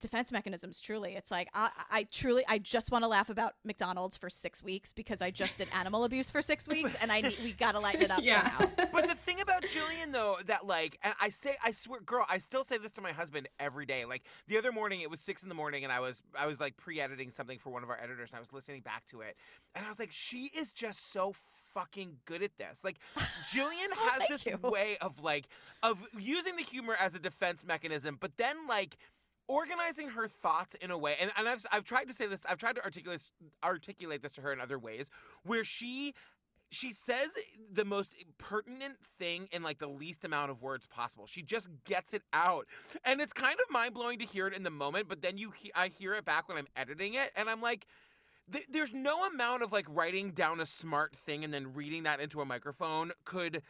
defense 0.00 0.32
mechanisms. 0.32 0.80
Truly, 0.80 1.14
it's 1.14 1.30
like 1.30 1.48
I, 1.54 1.68
I 1.90 2.06
truly, 2.10 2.44
I 2.48 2.58
just 2.58 2.90
want 2.90 3.04
to 3.04 3.08
laugh 3.08 3.28
about 3.28 3.54
McDonald's 3.64 4.16
for 4.16 4.28
six 4.30 4.62
weeks 4.62 4.92
because 4.92 5.22
I 5.22 5.30
just 5.30 5.58
did 5.58 5.68
animal 5.78 6.04
abuse 6.04 6.30
for 6.30 6.42
six 6.42 6.68
weeks, 6.68 6.94
and 7.00 7.12
I 7.12 7.32
we 7.42 7.52
gotta 7.52 7.80
lighten 7.80 8.02
it 8.02 8.10
up 8.10 8.20
yeah. 8.22 8.50
somehow. 8.50 8.86
But 8.92 9.08
the 9.08 9.14
thing 9.14 9.40
about 9.40 9.62
Jillian, 9.62 10.12
though, 10.12 10.36
that 10.46 10.66
like, 10.66 10.98
and 11.02 11.14
I 11.20 11.28
say, 11.28 11.56
I 11.62 11.72
swear, 11.72 12.00
girl, 12.00 12.24
I 12.28 12.38
still 12.38 12.64
say 12.64 12.78
this 12.78 12.92
to 12.92 13.00
my 13.00 13.12
husband 13.12 13.48
every 13.60 13.86
day. 13.86 14.04
Like 14.04 14.22
the 14.48 14.56
other 14.58 14.72
morning, 14.72 15.00
it 15.00 15.10
was 15.10 15.20
six 15.20 15.42
in 15.42 15.48
the 15.48 15.54
morning, 15.54 15.84
and 15.84 15.92
I 15.92 16.00
was, 16.00 16.22
I 16.38 16.46
was 16.46 16.60
like 16.60 16.76
pre-editing 16.76 17.30
something 17.30 17.58
for 17.58 17.70
one 17.70 17.82
of 17.82 17.90
our 17.90 18.00
editors, 18.00 18.30
and 18.30 18.36
I 18.36 18.40
was 18.40 18.52
listening 18.52 18.80
back 18.80 19.06
to 19.06 19.20
it, 19.20 19.36
and 19.74 19.84
I 19.84 19.88
was 19.88 19.98
like, 19.98 20.12
she 20.12 20.50
is 20.56 20.70
just 20.70 21.12
so 21.12 21.34
fucking 21.74 22.16
good 22.24 22.42
at 22.42 22.56
this. 22.56 22.82
Like, 22.82 22.96
Jillian 23.52 23.92
has 23.92 24.18
thank 24.18 24.30
this 24.30 24.46
you. 24.46 24.58
way 24.62 24.96
of 25.00 25.22
like, 25.22 25.46
of 25.82 26.02
using 26.18 26.56
the 26.56 26.62
humor 26.62 26.96
as 26.98 27.14
a 27.14 27.18
defense 27.18 27.64
mechanism, 27.64 28.16
but 28.20 28.36
then 28.36 28.66
like. 28.68 28.96
Organizing 29.48 30.08
her 30.10 30.26
thoughts 30.26 30.74
in 30.76 30.90
a 30.90 30.98
way, 30.98 31.16
and, 31.20 31.30
and 31.38 31.48
I've, 31.48 31.64
I've 31.70 31.84
tried 31.84 32.08
to 32.08 32.14
say 32.14 32.26
this, 32.26 32.42
I've 32.48 32.58
tried 32.58 32.76
to 32.76 32.84
articulate 32.84 33.30
articulate 33.62 34.22
this 34.22 34.32
to 34.32 34.40
her 34.40 34.52
in 34.52 34.60
other 34.60 34.78
ways, 34.78 35.08
where 35.44 35.62
she 35.62 36.14
she 36.70 36.92
says 36.92 37.28
the 37.72 37.84
most 37.84 38.14
pertinent 38.38 38.98
thing 39.18 39.48
in 39.52 39.62
like 39.62 39.78
the 39.78 39.86
least 39.86 40.24
amount 40.24 40.50
of 40.50 40.62
words 40.62 40.86
possible. 40.86 41.26
She 41.26 41.42
just 41.42 41.68
gets 41.84 42.12
it 42.12 42.22
out. 42.32 42.66
And 43.04 43.20
it's 43.20 43.32
kind 43.32 43.54
of 43.54 43.72
mind-blowing 43.72 44.18
to 44.18 44.24
hear 44.24 44.48
it 44.48 44.52
in 44.52 44.64
the 44.64 44.70
moment, 44.70 45.08
but 45.08 45.22
then 45.22 45.38
you 45.38 45.52
I 45.74 45.88
hear 45.88 46.14
it 46.14 46.24
back 46.24 46.48
when 46.48 46.58
I'm 46.58 46.66
editing 46.76 47.14
it 47.14 47.30
and 47.36 47.48
I'm 47.48 47.62
like 47.62 47.86
th- 48.50 48.66
there's 48.70 48.92
no 48.92 49.26
amount 49.26 49.62
of 49.62 49.72
like 49.72 49.86
writing 49.88 50.32
down 50.32 50.60
a 50.60 50.66
smart 50.66 51.14
thing 51.14 51.44
and 51.44 51.52
then 51.52 51.74
reading 51.74 52.04
that 52.04 52.20
into 52.20 52.40
a 52.40 52.44
microphone 52.44 53.12
could 53.24 53.62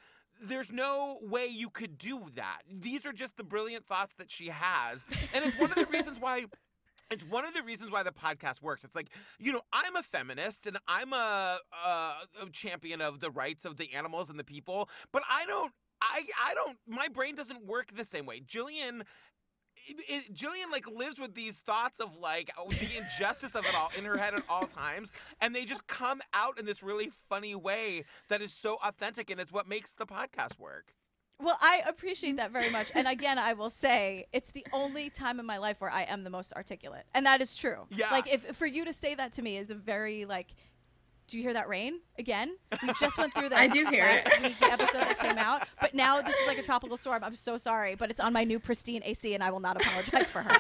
there's 0.42 0.70
no 0.70 1.18
way 1.22 1.46
you 1.46 1.70
could 1.70 1.98
do 1.98 2.26
that. 2.34 2.62
These 2.70 3.06
are 3.06 3.12
just 3.12 3.36
the 3.36 3.44
brilliant 3.44 3.86
thoughts 3.86 4.14
that 4.18 4.30
she 4.30 4.48
has. 4.48 5.04
And 5.34 5.44
it's 5.44 5.58
one 5.58 5.70
of 5.70 5.76
the 5.76 5.86
reasons 5.90 6.18
why 6.20 6.46
it's 7.10 7.24
one 7.24 7.44
of 7.44 7.54
the 7.54 7.62
reasons 7.62 7.90
why 7.90 8.02
the 8.02 8.10
podcast 8.10 8.62
works. 8.62 8.82
It's 8.84 8.96
like, 8.96 9.08
you 9.38 9.52
know, 9.52 9.62
I'm 9.72 9.94
a 9.94 10.02
feminist 10.02 10.66
and 10.66 10.76
I'm 10.88 11.12
a, 11.12 11.58
a, 11.72 11.88
a 12.42 12.50
champion 12.50 13.00
of 13.00 13.20
the 13.20 13.30
rights 13.30 13.64
of 13.64 13.76
the 13.76 13.94
animals 13.94 14.28
and 14.28 14.38
the 14.38 14.44
people, 14.44 14.88
but 15.12 15.22
I 15.30 15.46
don't, 15.46 15.72
I, 16.02 16.24
I 16.44 16.54
don't, 16.54 16.76
my 16.86 17.08
brain 17.08 17.34
doesn't 17.34 17.64
work 17.64 17.92
the 17.94 18.04
same 18.04 18.26
way. 18.26 18.40
Jillian 18.40 19.02
it, 19.86 20.34
Jillian 20.34 20.70
like 20.70 20.86
lives 20.88 21.18
with 21.18 21.34
these 21.34 21.58
thoughts 21.58 22.00
of 22.00 22.16
like 22.18 22.50
oh, 22.58 22.68
the 22.68 22.88
injustice 22.96 23.54
of 23.54 23.64
it 23.64 23.74
all 23.74 23.90
in 23.96 24.04
her 24.04 24.16
head 24.16 24.34
at 24.34 24.42
all 24.48 24.66
times, 24.66 25.10
and 25.40 25.54
they 25.54 25.64
just 25.64 25.86
come 25.86 26.20
out 26.32 26.58
in 26.58 26.66
this 26.66 26.82
really 26.82 27.10
funny 27.28 27.54
way 27.54 28.04
that 28.28 28.42
is 28.42 28.52
so 28.52 28.78
authentic, 28.84 29.30
and 29.30 29.40
it's 29.40 29.52
what 29.52 29.68
makes 29.68 29.94
the 29.94 30.06
podcast 30.06 30.58
work. 30.58 30.94
Well, 31.38 31.58
I 31.60 31.82
appreciate 31.86 32.38
that 32.38 32.50
very 32.50 32.70
much. 32.70 32.90
And 32.94 33.06
again, 33.06 33.38
I 33.38 33.52
will 33.52 33.68
say 33.68 34.26
it's 34.32 34.52
the 34.52 34.66
only 34.72 35.10
time 35.10 35.38
in 35.38 35.44
my 35.44 35.58
life 35.58 35.80
where 35.80 35.90
I 35.90 36.02
am 36.02 36.24
the 36.24 36.30
most 36.30 36.54
articulate. 36.54 37.04
And 37.14 37.26
that 37.26 37.42
is 37.42 37.56
true. 37.56 37.86
Yeah. 37.90 38.10
Like 38.10 38.32
if 38.32 38.56
for 38.56 38.66
you 38.66 38.86
to 38.86 38.92
say 38.92 39.14
that 39.14 39.34
to 39.34 39.42
me 39.42 39.58
is 39.58 39.70
a 39.70 39.74
very 39.74 40.24
like 40.24 40.54
do 41.26 41.36
you 41.36 41.42
hear 41.42 41.52
that 41.54 41.68
rain 41.68 42.00
again? 42.18 42.56
We 42.82 42.92
just 43.00 43.18
went 43.18 43.34
through 43.34 43.48
that 43.50 43.58
I 43.58 43.66
do 43.68 43.86
hear 43.90 44.02
last 44.02 44.26
it. 44.28 44.42
week 44.42 44.56
episode 44.62 45.00
that 45.06 45.18
came 45.18 45.38
out, 45.38 45.66
but 45.80 45.94
now 45.94 46.20
this 46.22 46.36
is 46.36 46.46
like 46.46 46.58
a 46.58 46.62
tropical 46.62 46.96
storm. 46.96 47.24
I'm 47.24 47.34
so 47.34 47.56
sorry, 47.56 47.94
but 47.94 48.10
it's 48.10 48.20
on 48.20 48.32
my 48.32 48.44
new 48.44 48.58
pristine 48.60 49.02
AC, 49.04 49.34
and 49.34 49.42
I 49.42 49.50
will 49.50 49.60
not 49.60 49.76
apologize 49.76 50.30
for 50.30 50.42
her. 50.42 50.56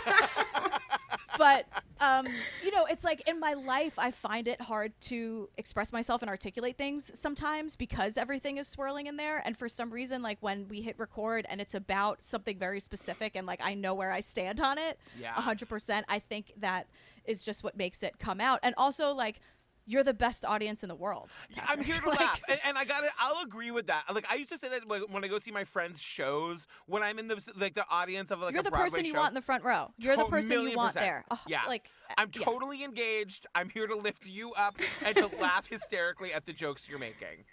but 1.38 1.66
um, 2.00 2.26
you 2.64 2.70
know, 2.70 2.84
it's 2.90 3.04
like 3.04 3.28
in 3.28 3.38
my 3.40 3.52
life, 3.54 3.98
I 3.98 4.10
find 4.10 4.48
it 4.48 4.60
hard 4.60 4.92
to 5.02 5.48
express 5.56 5.92
myself 5.92 6.22
and 6.22 6.28
articulate 6.28 6.76
things 6.76 7.10
sometimes 7.18 7.76
because 7.76 8.16
everything 8.16 8.58
is 8.58 8.68
swirling 8.68 9.06
in 9.06 9.16
there. 9.16 9.42
And 9.44 9.56
for 9.56 9.68
some 9.68 9.90
reason, 9.90 10.22
like 10.22 10.38
when 10.40 10.66
we 10.68 10.80
hit 10.82 10.98
record 10.98 11.46
and 11.48 11.60
it's 11.60 11.74
about 11.74 12.22
something 12.22 12.58
very 12.58 12.80
specific, 12.80 13.36
and 13.36 13.46
like 13.46 13.60
I 13.64 13.74
know 13.74 13.94
where 13.94 14.10
I 14.12 14.20
stand 14.20 14.60
on 14.60 14.78
it, 14.78 14.98
Yeah. 15.20 15.32
hundred 15.34 15.68
percent. 15.68 16.06
I 16.08 16.18
think 16.18 16.52
that 16.58 16.86
is 17.24 17.44
just 17.44 17.64
what 17.64 17.76
makes 17.76 18.02
it 18.02 18.18
come 18.18 18.40
out, 18.40 18.60
and 18.62 18.74
also 18.78 19.14
like. 19.14 19.40
You're 19.88 20.02
the 20.02 20.14
best 20.14 20.44
audience 20.44 20.82
in 20.82 20.88
the 20.88 20.94
world. 20.96 21.30
I'm 21.66 21.80
here 21.80 21.94
to 21.96 22.02
Patrick. 22.02 22.20
laugh, 22.20 22.40
and, 22.48 22.60
and 22.64 22.78
I 22.78 22.84
got 22.84 23.02
to 23.02 23.10
I'll 23.20 23.44
agree 23.44 23.70
with 23.70 23.86
that. 23.86 24.02
Like 24.12 24.26
I 24.30 24.34
used 24.34 24.50
to 24.50 24.58
say 24.58 24.68
that 24.68 24.86
when 25.10 25.24
I 25.24 25.28
go 25.28 25.38
see 25.38 25.52
my 25.52 25.64
friends' 25.64 26.02
shows, 26.02 26.66
when 26.86 27.02
I'm 27.02 27.18
in 27.18 27.28
the 27.28 27.40
like 27.56 27.74
the 27.74 27.84
audience 27.88 28.30
of 28.30 28.40
like 28.40 28.52
You're 28.52 28.60
a 28.60 28.64
the 28.64 28.70
Broadway 28.70 28.88
person 28.88 29.04
you 29.04 29.12
show, 29.12 29.18
want 29.18 29.30
in 29.30 29.34
the 29.34 29.42
front 29.42 29.62
row. 29.64 29.92
You're 29.98 30.16
the 30.16 30.24
person 30.24 30.62
you 30.62 30.76
want 30.76 30.94
percent. 30.94 31.06
there. 31.06 31.24
Oh, 31.30 31.40
Yeah. 31.46 31.62
like 31.68 31.90
I'm 32.18 32.30
yeah. 32.34 32.44
totally 32.44 32.82
engaged. 32.82 33.46
I'm 33.54 33.68
here 33.68 33.86
to 33.86 33.96
lift 33.96 34.26
you 34.26 34.52
up 34.54 34.76
and 35.04 35.16
to 35.16 35.26
laugh 35.40 35.68
hysterically 35.68 36.32
at 36.32 36.46
the 36.46 36.52
jokes 36.52 36.88
you're 36.88 36.98
making. 36.98 37.44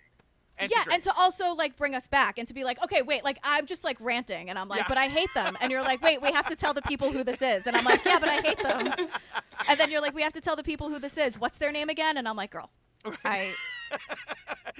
And 0.60 0.70
yeah, 0.70 0.84
drink. 0.84 0.94
and 0.94 1.04
to 1.04 1.12
also 1.18 1.54
like 1.56 1.76
bring 1.76 1.96
us 1.96 2.08
back 2.08 2.38
and 2.38 2.48
to 2.48 2.54
be 2.54 2.64
like, 2.64 2.82
okay, 2.84 3.02
wait, 3.02 3.24
like 3.24 3.40
I'm 3.44 3.66
just 3.66 3.84
like 3.84 3.98
ranting, 4.00 4.50
and 4.50 4.60
I'm 4.60 4.68
like, 4.70 4.82
Yeah. 4.82 4.86
but 4.88 4.98
I 4.98 5.08
hate 5.08 5.34
them, 5.34 5.58
and 5.62 5.72
you're 5.72 5.82
like, 5.84 6.02
wait, 6.02 6.22
we 6.22 6.32
have 6.32 6.46
to 6.48 6.56
tell 6.56 6.74
the 6.74 6.82
people 6.84 7.12
who 7.12 7.24
this 7.24 7.42
is, 7.42 7.66
and 7.66 7.76
I'm 7.76 7.84
like, 7.86 8.06
yeah, 8.06 8.20
but 8.20 8.30
I 8.30 8.42
hate 8.42 8.62
them, 8.62 8.94
and 9.68 9.80
then 9.80 9.90
you're 9.90 10.02
like, 10.02 10.14
we 10.14 10.22
have 10.22 10.34
to 10.34 10.42
tell 10.42 10.56
the 10.56 10.64
people 10.64 10.90
who 10.90 11.00
this 11.00 11.18
is. 11.18 11.40
What's 11.40 11.58
their 11.58 11.72
name 11.72 11.90
again? 11.90 12.18
And 12.18 12.28
I'm 12.28 12.36
like, 12.36 12.52
girl, 12.52 12.70
I 13.26 13.54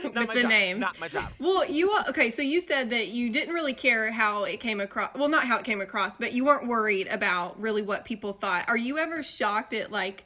Not 0.04 0.14
with 0.16 0.28
my 0.28 0.34
the 0.36 0.42
job. 0.42 0.50
name. 0.50 0.80
Not 0.80 1.00
my 1.00 1.08
job. 1.08 1.32
Well, 1.40 1.66
you 1.66 1.92
okay? 2.10 2.30
So 2.30 2.42
you 2.42 2.62
said 2.62 2.90
that 2.92 3.08
you 3.10 3.30
didn't 3.32 3.54
really 3.54 3.74
care 3.74 4.12
how 4.12 4.44
it 4.44 4.60
came 4.60 4.80
across. 4.80 5.16
Well, 5.16 5.30
not 5.30 5.46
how 5.46 5.58
it 5.58 5.64
came 5.66 5.82
across, 5.82 6.16
but 6.18 6.34
you 6.34 6.46
weren't 6.46 6.68
worried 6.68 7.08
about 7.08 7.60
really 7.60 7.82
what 7.82 8.06
people 8.06 8.34
thought. 8.34 8.66
Are 8.68 8.78
you 8.78 8.98
ever 9.00 9.24
shocked 9.24 9.74
at 9.74 9.92
like? 9.92 10.26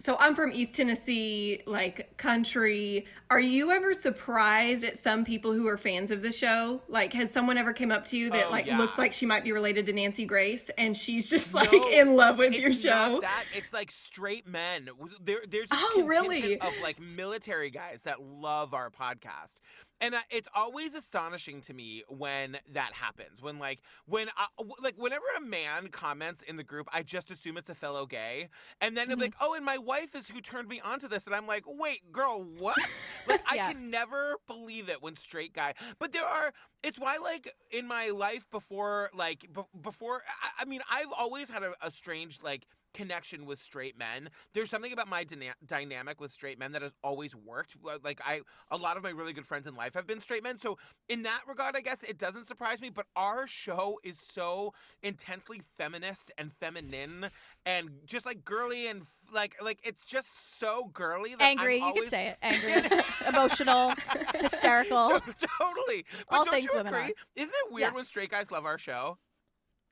So 0.00 0.16
I'm 0.18 0.34
from 0.34 0.50
East 0.52 0.74
Tennessee, 0.76 1.60
like 1.66 2.16
country. 2.16 3.04
Are 3.28 3.38
you 3.38 3.70
ever 3.70 3.92
surprised 3.92 4.82
at 4.82 4.96
some 4.98 5.26
people 5.26 5.52
who 5.52 5.68
are 5.68 5.76
fans 5.76 6.10
of 6.10 6.22
the 6.22 6.32
show? 6.32 6.80
Like, 6.88 7.12
has 7.12 7.30
someone 7.30 7.58
ever 7.58 7.74
came 7.74 7.92
up 7.92 8.06
to 8.06 8.16
you 8.16 8.30
that 8.30 8.46
Oh, 8.46 8.50
like 8.50 8.64
yeah. 8.64 8.78
looks 8.78 8.96
like 8.96 9.12
she 9.12 9.26
might 9.26 9.44
be 9.44 9.52
related 9.52 9.84
to 9.86 9.92
Nancy 9.92 10.24
Grace, 10.24 10.70
and 10.78 10.96
she's 10.96 11.28
just 11.28 11.52
like 11.52 11.70
No, 11.70 11.88
in 11.90 12.16
love 12.16 12.38
with 12.38 12.54
your 12.54 12.72
show? 12.72 13.20
That 13.20 13.44
it's 13.54 13.74
like 13.74 13.90
straight 13.90 14.46
men. 14.46 14.88
There, 15.22 15.42
there's 15.46 15.68
Oh, 15.70 16.04
really? 16.06 16.58
of 16.58 16.72
like 16.82 16.98
military 16.98 17.70
guys 17.70 18.04
that 18.04 18.22
love 18.22 18.72
our 18.72 18.88
podcast, 18.90 19.54
and 20.00 20.14
uh, 20.14 20.20
it's 20.30 20.48
always 20.54 20.94
astonishing 20.94 21.60
to 21.62 21.74
me 21.74 22.02
when 22.08 22.58
that 22.72 22.92
happens. 22.94 23.42
When 23.42 23.58
like 23.58 23.80
when 24.06 24.28
I, 24.36 24.46
like 24.82 24.96
whenever 24.96 25.24
a 25.38 25.40
man 25.40 25.88
comments 25.88 26.42
in 26.42 26.56
the 26.56 26.64
group, 26.64 26.88
I 26.92 27.02
just 27.02 27.30
assume 27.30 27.56
it's 27.56 27.70
a 27.70 27.74
fellow 27.74 28.06
gay, 28.06 28.48
and 28.80 28.96
then 28.96 29.08
Mm-hmm. 29.08 29.08
they're 29.08 29.16
like, 29.16 29.34
"Oh, 29.40 29.54
and 29.54 29.64
my 29.64 29.78
wife 29.78 30.14
is 30.14 30.28
who 30.28 30.40
turned 30.40 30.68
me 30.68 30.80
onto 30.80 31.08
this," 31.08 31.26
and 31.26 31.34
I'm 31.34 31.46
like, 31.46 31.64
"Wait, 31.66 32.12
girl, 32.12 32.42
what?" 32.42 33.02
like 33.26 33.40
I 33.46 33.58
can 33.58 33.90
never 33.90 34.36
believe 34.46 34.88
it 34.88 35.02
when 35.02 35.16
straight 35.16 35.52
guy. 35.54 35.74
But 35.98 36.12
there 36.12 36.24
are. 36.24 36.52
It's 36.82 36.98
why 36.98 37.18
like 37.18 37.52
in 37.70 37.86
my 37.86 38.08
life 38.10 38.48
before 38.50 39.10
like 39.14 39.46
b- 39.52 39.62
before. 39.80 40.22
I, 40.42 40.62
I 40.62 40.64
mean, 40.64 40.80
I've 40.90 41.12
always 41.16 41.50
had 41.50 41.62
a, 41.62 41.74
a 41.82 41.90
strange 41.90 42.38
like 42.42 42.66
connection 42.94 43.46
with 43.46 43.62
straight 43.62 43.96
men. 43.98 44.30
There's 44.54 44.70
something 44.70 44.92
about 44.92 45.08
my 45.08 45.24
dyna- 45.24 45.54
dynamic 45.66 46.20
with 46.20 46.32
straight 46.32 46.58
men 46.58 46.72
that 46.72 46.82
has 46.82 46.92
always 47.02 47.34
worked. 47.34 47.76
Uh, 47.84 47.98
like 48.02 48.20
I, 48.24 48.40
a 48.70 48.76
lot 48.76 48.96
of 48.96 49.02
my 49.02 49.10
really 49.10 49.32
good 49.32 49.46
friends 49.46 49.66
in 49.66 49.74
life 49.74 49.94
have 49.94 50.06
been 50.06 50.20
straight 50.20 50.42
men. 50.42 50.58
So 50.58 50.78
in 51.08 51.22
that 51.22 51.40
regard, 51.46 51.76
I 51.76 51.80
guess 51.80 52.02
it 52.02 52.18
doesn't 52.18 52.46
surprise 52.46 52.80
me. 52.80 52.90
But 52.90 53.06
our 53.16 53.46
show 53.46 53.98
is 54.02 54.18
so 54.20 54.74
intensely 55.02 55.60
feminist 55.76 56.32
and 56.38 56.52
feminine 56.52 57.26
and 57.66 57.90
just 58.06 58.26
like 58.26 58.44
girly 58.44 58.86
and 58.86 59.02
f- 59.02 59.08
like 59.32 59.56
like 59.62 59.78
it's 59.84 60.04
just 60.04 60.58
so 60.58 60.90
girly. 60.92 61.34
Angry. 61.40 61.74
I'm 61.76 61.78
You 61.80 61.84
always, 61.86 62.00
could 62.02 62.10
say 62.10 62.26
it. 62.28 62.38
Angry, 62.42 63.00
emotional, 63.28 63.92
hysterical. 64.40 65.20
totally. 65.60 66.04
But 66.28 66.36
All 66.36 66.44
things 66.46 66.70
women 66.74 66.94
are. 66.94 67.08
Isn't 67.36 67.54
it 67.66 67.72
weird 67.72 67.88
Yeah. 67.90 67.94
when 67.94 68.04
straight 68.04 68.30
guys 68.30 68.50
love 68.50 68.64
our 68.64 68.78
show? 68.78 69.18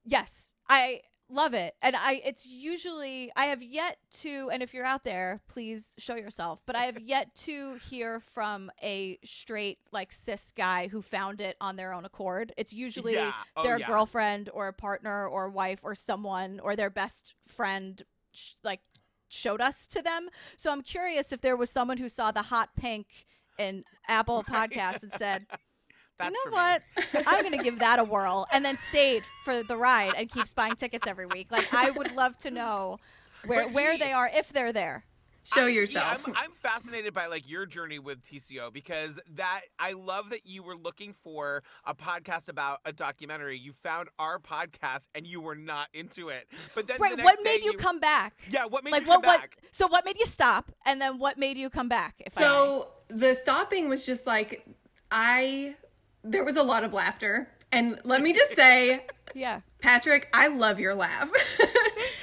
Yes, 0.05 0.52
I 0.69 1.02
love 1.30 1.54
it. 1.54 1.75
And 1.82 1.94
I 1.97 2.20
it's 2.25 2.47
usually 2.47 3.30
I 3.37 3.47
have 3.47 3.62
yet 3.62 3.99
to 4.20 4.50
and 4.52 4.62
if 4.62 4.73
you're 4.75 4.85
out 4.87 5.04
there, 5.04 5.40
please 5.49 5.94
show 5.99 6.16
yourself, 6.16 6.62
but 6.66 6.76
I 6.76 6.82
have 6.82 6.99
yet 7.00 7.35
to 7.47 7.75
hear 7.88 8.20
from 8.20 8.70
a 8.82 9.18
straight 9.25 9.78
like 9.92 10.12
cis 10.12 10.52
guy 10.56 10.88
who 10.88 11.02
found 11.02 11.40
it 11.40 11.56
on 11.61 11.76
their 11.76 11.92
own 11.92 12.04
accord. 12.04 12.52
It's 12.56 12.73
usually 12.73 13.14
Yeah. 13.14 13.32
Oh, 13.56 13.62
their 13.62 13.78
yeah. 13.78 13.87
girlfriend 13.87 14.50
or 14.52 14.68
a 14.68 14.73
partner 14.73 15.26
or 15.26 15.49
wife 15.50 15.80
or 15.85 15.94
someone 15.94 16.61
or 16.61 16.76
their 16.76 16.90
best 16.90 17.35
friend 17.47 18.02
sh- 18.32 18.52
like 18.64 18.80
showed 19.28 19.61
us 19.61 19.87
to 19.88 20.02
them. 20.02 20.28
So 20.56 20.73
I'm 20.73 20.82
curious 20.82 21.32
if 21.32 21.40
there 21.42 21.56
was 21.56 21.70
someone 21.70 21.99
who 21.99 22.08
saw 22.08 22.30
the 22.30 22.42
hot 22.42 22.70
pink 22.76 23.26
in 23.58 23.85
Apple 24.08 24.42
podcast 24.49 25.02
and 25.02 25.12
said, 25.12 25.47
That's 26.18 26.34
you 26.44 26.50
know 26.50 26.56
what? 26.56 26.82
I'm 27.26 27.42
gonna 27.42 27.62
give 27.62 27.78
that 27.80 27.98
a 27.98 28.04
whirl, 28.04 28.46
and 28.52 28.64
then 28.64 28.76
stayed 28.76 29.22
for 29.44 29.62
the 29.62 29.76
ride 29.76 30.12
and 30.16 30.28
keeps 30.28 30.52
buying 30.54 30.75
tickets 30.76 31.06
every 31.06 31.26
week. 31.26 31.50
Like 31.50 31.72
I 31.72 31.90
would 31.90 32.14
love 32.14 32.37
to 32.38 32.50
know 32.50 32.98
where 33.46 33.64
But 33.64 33.72
where 33.72 33.92
he- 33.92 33.98
they 33.98 34.12
are 34.12 34.28
if 34.32 34.48
they're 34.52 34.72
there. 34.72 35.04
Show 35.44 35.64
I- 35.64 35.68
yourself. 35.68 36.04
Yeah, 36.26 36.32
I'm, 36.37 36.44
I'm 36.44 36.52
fascinated 36.52 37.14
by 37.14 37.26
like 37.28 37.48
your 37.48 37.64
journey 37.64 37.98
with 37.98 38.22
TCO 38.22 38.70
because 38.70 39.18
that 39.37 39.62
I 39.78 39.92
love 39.92 40.28
that 40.30 40.44
you 40.44 40.62
were 40.62 40.76
looking 40.76 41.14
for 41.14 41.62
a 41.87 41.94
podcast 41.94 42.50
about 42.50 42.80
a 42.84 42.92
documentary. 42.92 43.56
You 43.58 43.72
found 43.72 44.10
our 44.18 44.38
podcast 44.38 45.08
and 45.14 45.26
you 45.26 45.40
were 45.40 45.54
not 45.54 45.87
into 45.94 46.28
it. 46.28 46.48
But 46.75 46.87
then 46.87 46.98
Right? 47.00 47.16
next 47.16 47.25
What 47.25 47.38
made 47.44 47.62
you 47.64 47.72
come 47.75 47.98
back? 47.98 48.34
Yeah, 48.50 48.66
what 48.66 48.84
made 48.84 48.90
Like 48.90 49.02
you 49.04 49.08
come 49.08 49.22
what? 49.22 49.26
What? 49.26 49.40
back? 49.40 49.56
So 49.70 49.87
what 49.87 50.04
made 50.04 50.18
you 50.18 50.26
stop? 50.26 50.70
And 50.84 51.00
then 51.00 51.18
what 51.18 51.38
made 51.38 51.56
you 51.56 51.70
come 51.70 51.88
back? 51.88 52.16
If 52.26 52.37
I? 52.37 52.42
So 52.42 52.88
the 53.08 53.34
stopping 53.34 53.88
was 53.88 54.04
just 54.04 54.26
like 54.26 54.66
I 55.10 55.76
there 56.30 56.44
was 56.44 56.56
a 56.56 56.62
lot 56.62 56.85
of 56.85 56.92
laughter. 56.92 57.49
And 57.73 57.99
let 58.04 58.23
me 58.23 58.32
just 58.32 58.52
say, 58.54 59.06
yeah. 59.35 59.61
Patrick, 59.80 60.28
I 60.32 60.49
love 60.49 60.80
your 60.80 60.94
laugh. 60.94 61.30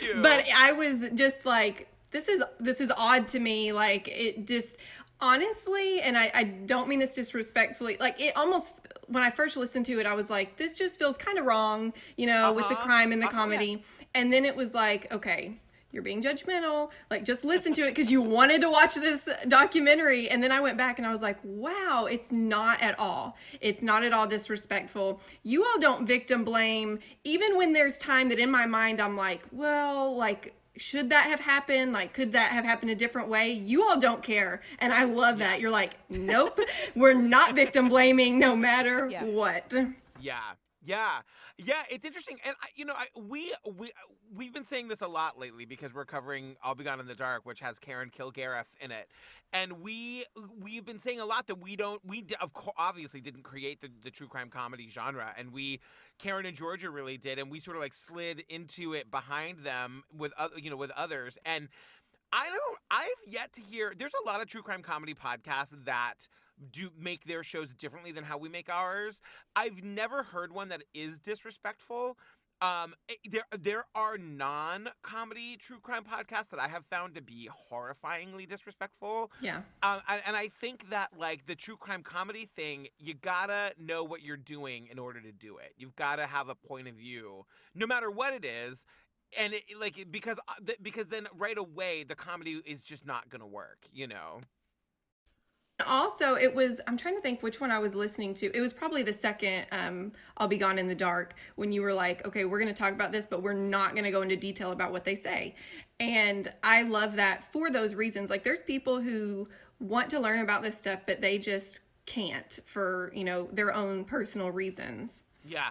you. 0.02 0.22
but 0.22 0.46
I 0.56 0.72
was 0.74 1.04
just 1.14 1.46
like 1.46 1.88
this 2.12 2.28
is 2.28 2.44
this 2.60 2.80
is 2.82 2.92
odd 2.96 3.28
to 3.30 3.40
me 3.40 3.72
like 3.74 4.08
it 4.08 4.46
just 4.48 4.78
honestly 5.22 6.02
and 6.02 6.18
I, 6.18 6.32
I 6.34 6.44
don't 6.44 6.88
mean 6.88 7.00
this 7.00 7.16
disrespectfully 7.16 7.98
like 8.00 8.22
it 8.22 8.36
almost 8.38 8.74
when 9.08 9.24
I 9.24 9.30
first 9.30 9.58
listened 9.58 9.86
to 9.88 10.00
it 10.00 10.06
I 10.06 10.14
was 10.14 10.30
like 10.30 10.58
this 10.58 10.78
just 10.78 10.98
feels 11.00 11.18
kind 11.18 11.38
of 11.38 11.46
wrong 11.46 11.94
you 12.18 12.26
know 12.28 12.54
with 12.54 12.68
the 12.70 12.76
Uh-huh. 12.76 12.86
crime 12.86 13.12
and 13.12 13.22
the 13.22 13.28
Uh-huh. 13.28 13.36
comedy 13.42 13.84
and 14.14 14.32
then 14.32 14.46
it 14.46 14.56
was 14.56 14.74
like 14.74 15.12
okay 15.14 15.58
you're 15.96 16.04
being 16.04 16.22
judgmental. 16.22 16.92
Like 17.10 17.24
just 17.24 17.44
listen 17.46 17.74
to 17.74 17.82
it 17.84 17.92
because 17.96 18.12
you 18.12 18.22
wanted 18.22 18.62
to 18.62 18.70
watch 18.70 18.96
this 18.96 19.28
documentary. 19.48 20.30
And 20.30 20.44
then 20.44 20.52
i 20.52 20.60
went 20.60 20.78
back 20.78 21.00
and 21.00 21.08
i 21.08 21.12
was 21.12 21.22
like 21.22 21.38
wow 21.44 22.06
it's 22.12 22.32
not 22.32 22.82
at 22.82 23.00
all. 23.00 23.38
It's 23.62 23.82
not 23.82 24.04
at 24.04 24.14
all 24.14 24.28
disrespectful. 24.28 25.22
You 25.42 25.64
all 25.64 25.80
don't 25.80 26.06
victim 26.06 26.44
blame. 26.44 27.00
Even 27.24 27.58
when 27.58 27.74
there's 27.74 27.98
time 27.98 28.30
that 28.30 28.38
in 28.40 28.52
my 28.52 28.66
mind 28.66 29.02
i'm 29.02 29.16
like 29.18 29.44
well 29.52 30.16
like 30.16 30.54
should 30.78 31.10
that 31.12 31.28
have 31.30 31.40
happened? 31.40 31.94
Like 31.94 32.12
could 32.14 32.34
that 32.34 32.52
have 32.52 32.66
happened 32.66 32.92
a 32.92 32.96
different 32.96 33.30
way? 33.30 33.52
You 33.54 33.84
all 33.84 33.98
don't 34.00 34.22
care. 34.22 34.60
And 34.80 34.92
i 34.92 35.06
love 35.06 35.38
that. 35.40 35.62
You're 35.62 35.72
like 35.72 35.94
nope. 36.10 36.60
We're 36.96 37.14
not 37.14 37.56
victim 37.56 37.88
blaming 37.88 38.38
no 38.38 38.56
matter 38.56 39.08
Yeah. 39.10 39.24
what. 39.24 39.74
Yeah. 40.20 40.40
Yeah, 40.88 41.22
yeah, 41.58 41.84
it's 41.90 42.06
interesting, 42.06 42.38
and 42.46 42.54
I, 42.62 42.68
you 42.76 42.84
know, 42.84 42.94
I, 42.96 43.08
we 43.18 43.54
we 43.78 43.92
we've 44.36 44.54
been 44.54 44.66
saying 44.66 44.90
this 44.90 45.02
a 45.02 45.08
lot 45.08 45.40
lately 45.40 45.64
because 45.66 45.94
we're 45.94 46.06
covering 46.06 46.58
"I'll 46.62 46.76
Be 46.76 46.84
Gone 46.84 47.00
in 47.00 47.08
the 47.08 47.16
Dark," 47.16 47.46
which 47.46 47.62
has 47.62 47.80
Karen 47.80 48.12
Kilgariff 48.18 48.76
in 48.82 48.92
it, 48.92 49.08
and 49.54 49.82
we 49.82 50.26
we've 50.62 50.86
been 50.86 51.00
saying 51.00 51.22
a 51.22 51.26
lot 51.26 51.48
that 51.48 51.56
we 51.62 51.78
don't 51.78 52.02
we 52.06 52.26
of 52.42 52.52
course 52.52 52.76
obviously 52.78 53.22
didn't 53.22 53.44
create 53.44 53.80
the, 53.80 53.90
the 54.04 54.12
true 54.12 54.28
crime 54.28 54.50
comedy 54.50 54.90
genre, 54.90 55.34
and 55.38 55.54
we 55.54 55.80
Karen 56.20 56.46
and 56.46 56.58
Georgia 56.58 56.90
really 56.90 57.18
did, 57.18 57.40
and 57.40 57.50
we 57.50 57.62
sort 57.62 57.78
of 57.78 57.82
like 57.82 57.94
slid 57.94 58.44
into 58.50 58.94
it 58.94 59.10
behind 59.10 59.60
them 59.60 60.04
with 60.16 60.34
other 60.38 60.60
you 60.60 60.70
know 60.70 60.78
with 60.78 60.92
others, 60.92 61.38
and 61.46 61.70
I 62.34 62.50
don't 62.50 62.80
I've 62.92 63.32
yet 63.32 63.54
to 63.54 63.62
hear. 63.62 63.94
There's 63.98 64.12
a 64.26 64.28
lot 64.28 64.42
of 64.42 64.48
true 64.48 64.62
crime 64.62 64.82
comedy 64.82 65.14
podcasts 65.14 65.74
that 65.86 66.28
do 66.72 66.90
make 66.98 67.26
their 67.26 67.44
shows 67.44 67.74
differently 67.74 68.12
than 68.12 68.24
how 68.24 68.38
we 68.38 68.50
make 68.50 68.70
ours. 68.70 69.22
I've 69.56 69.84
never 69.84 70.24
heard 70.24 70.54
one 70.54 70.70
that 70.70 70.84
is 70.94 71.20
disrespectful. 71.20 72.18
Um, 72.62 72.96
eh, 73.10 73.16
there 73.30 73.44
there 73.58 73.86
are 73.96 74.18
non-comedy 74.18 75.58
true 75.58 75.80
crime 75.80 76.04
podcasts 76.04 76.50
that 76.52 76.60
I 76.60 76.68
have 76.70 76.86
found 76.86 77.16
to 77.16 77.22
be 77.22 77.50
horrifyingly 77.72 78.48
disrespectful. 78.48 79.32
Yeah. 79.42 79.58
Um, 79.84 80.02
and, 80.08 80.22
and 80.26 80.36
I 80.38 80.48
think 80.48 80.90
that 80.90 81.12
like 81.18 81.46
the 81.48 81.56
true 81.56 81.76
crime 81.76 82.02
comedy 82.02 82.46
thing, 82.46 82.88
you 82.98 83.14
gotta 83.14 83.74
know 83.78 84.04
what 84.04 84.22
you're 84.22 84.38
doing 84.38 84.88
in 84.90 85.00
order 85.00 85.20
to 85.22 85.32
do 85.34 85.58
it. 85.58 85.74
You've 85.78 85.96
gotta 85.96 86.26
have 86.28 86.48
a 86.48 86.56
point 86.56 86.88
of 86.88 86.96
view, 86.96 87.46
no 87.74 87.86
matter 87.86 88.10
what 88.10 88.34
it 88.34 88.46
is. 88.46 88.86
And 89.38 89.54
it, 89.54 89.64
like 89.78 90.08
because 90.12 90.40
uh, 90.48 90.74
because 90.82 91.10
then 91.10 91.28
right 91.38 91.58
away 91.58 92.04
the 92.04 92.16
comedy 92.16 92.62
is 92.66 92.84
just 92.84 93.06
not 93.06 93.30
gonna 93.30 93.48
work, 93.48 93.80
you 93.92 94.08
know. 94.08 94.40
Also, 95.86 96.36
it 96.36 96.54
was, 96.56 96.80
I'm 96.88 96.96
trying 96.96 97.16
to 97.16 97.22
think 97.22 97.44
which 97.44 97.60
one 97.60 97.70
I 97.70 97.80
was 97.80 97.96
listening 97.96 98.34
to. 98.36 98.56
It 98.56 98.62
was 98.62 98.72
probably 98.72 99.04
the 99.04 99.12
second, 99.12 99.68
um, 99.72 100.14
I'll 100.38 100.48
Be 100.48 100.58
Gone 100.58 100.80
in 100.80 100.88
the 100.88 100.96
Dark, 100.96 101.36
when 101.56 101.72
you 101.72 101.82
were 101.82 101.94
like, 101.94 102.26
okay, 102.26 102.46
we're 102.46 102.60
going 102.60 102.74
to 102.74 102.80
talk 102.80 102.94
about 102.94 103.12
this, 103.12 103.26
but 103.26 103.44
we're 103.44 103.54
not 103.54 103.92
going 103.92 104.06
to 104.06 104.12
go 104.12 104.22
into 104.22 104.38
detail 104.38 104.72
about 104.72 104.94
what 104.94 105.04
they 105.04 105.16
say. 105.16 105.54
And 106.00 106.52
I 106.64 106.84
love 106.84 107.18
that 107.18 107.44
for 107.52 107.70
those 107.70 107.94
reasons. 107.94 108.30
Like, 108.30 108.44
there's 108.44 108.62
people 108.62 109.02
who 109.02 109.50
want 109.80 110.10
to 110.12 110.20
learn 110.20 110.40
about 110.40 110.64
this 110.64 110.78
stuff, 110.78 111.02
but 111.06 111.20
they 111.20 111.38
just 111.38 111.82
can't 112.06 112.60
for, 112.66 113.12
you 113.14 113.26
know, 113.26 113.50
their 113.52 113.74
own 113.74 114.06
personal 114.06 114.52
reasons. 114.52 115.24
Yeah. 115.44 115.70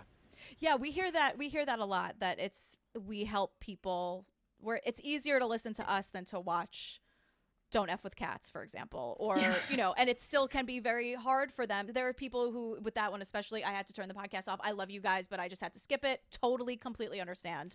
Yeah, 0.59 0.77
we 0.77 0.91
hear 0.91 1.11
that 1.11 1.39
we 1.39 1.49
hear 1.49 1.65
that 1.65 1.79
a 1.79 1.85
lot 1.85 2.17
that 2.21 2.39
it's 2.39 2.77
we 3.07 3.25
help 3.25 3.59
people 3.61 4.27
where 4.59 4.81
it's 4.85 5.01
easier 5.03 5.39
to 5.39 5.47
listen 5.47 5.73
to 5.75 5.91
us 5.91 6.11
than 6.11 6.25
to 6.27 6.41
watch 6.41 7.01
don't 7.77 7.91
f 7.91 8.03
with 8.05 8.15
cats 8.25 8.47
for 8.55 8.63
example 8.67 9.07
or 9.19 9.37
Yeah. 9.39 9.55
you 9.73 9.77
know 9.83 9.91
and 9.99 10.07
it 10.13 10.19
still 10.29 10.47
can 10.55 10.65
be 10.75 10.79
very 10.91 11.13
hard 11.29 11.49
for 11.57 11.65
them. 11.73 11.83
There 11.97 12.07
are 12.09 12.13
people 12.27 12.43
who 12.55 12.79
with 12.87 12.95
that 13.01 13.11
one 13.15 13.21
especially 13.29 13.61
i 13.71 13.73
had 13.79 13.87
to 13.91 13.93
turn 13.99 14.09
the 14.13 14.19
podcast 14.23 14.47
off. 14.51 14.61
I 14.63 14.73
love 14.81 14.91
you 14.91 15.01
guys 15.11 15.25
but 15.33 15.39
i 15.45 15.47
just 15.55 15.63
had 15.67 15.73
to 15.77 15.81
skip 15.87 16.03
it. 16.13 16.19
Totally 16.45 16.77
completely 16.77 17.21
understand. 17.21 17.69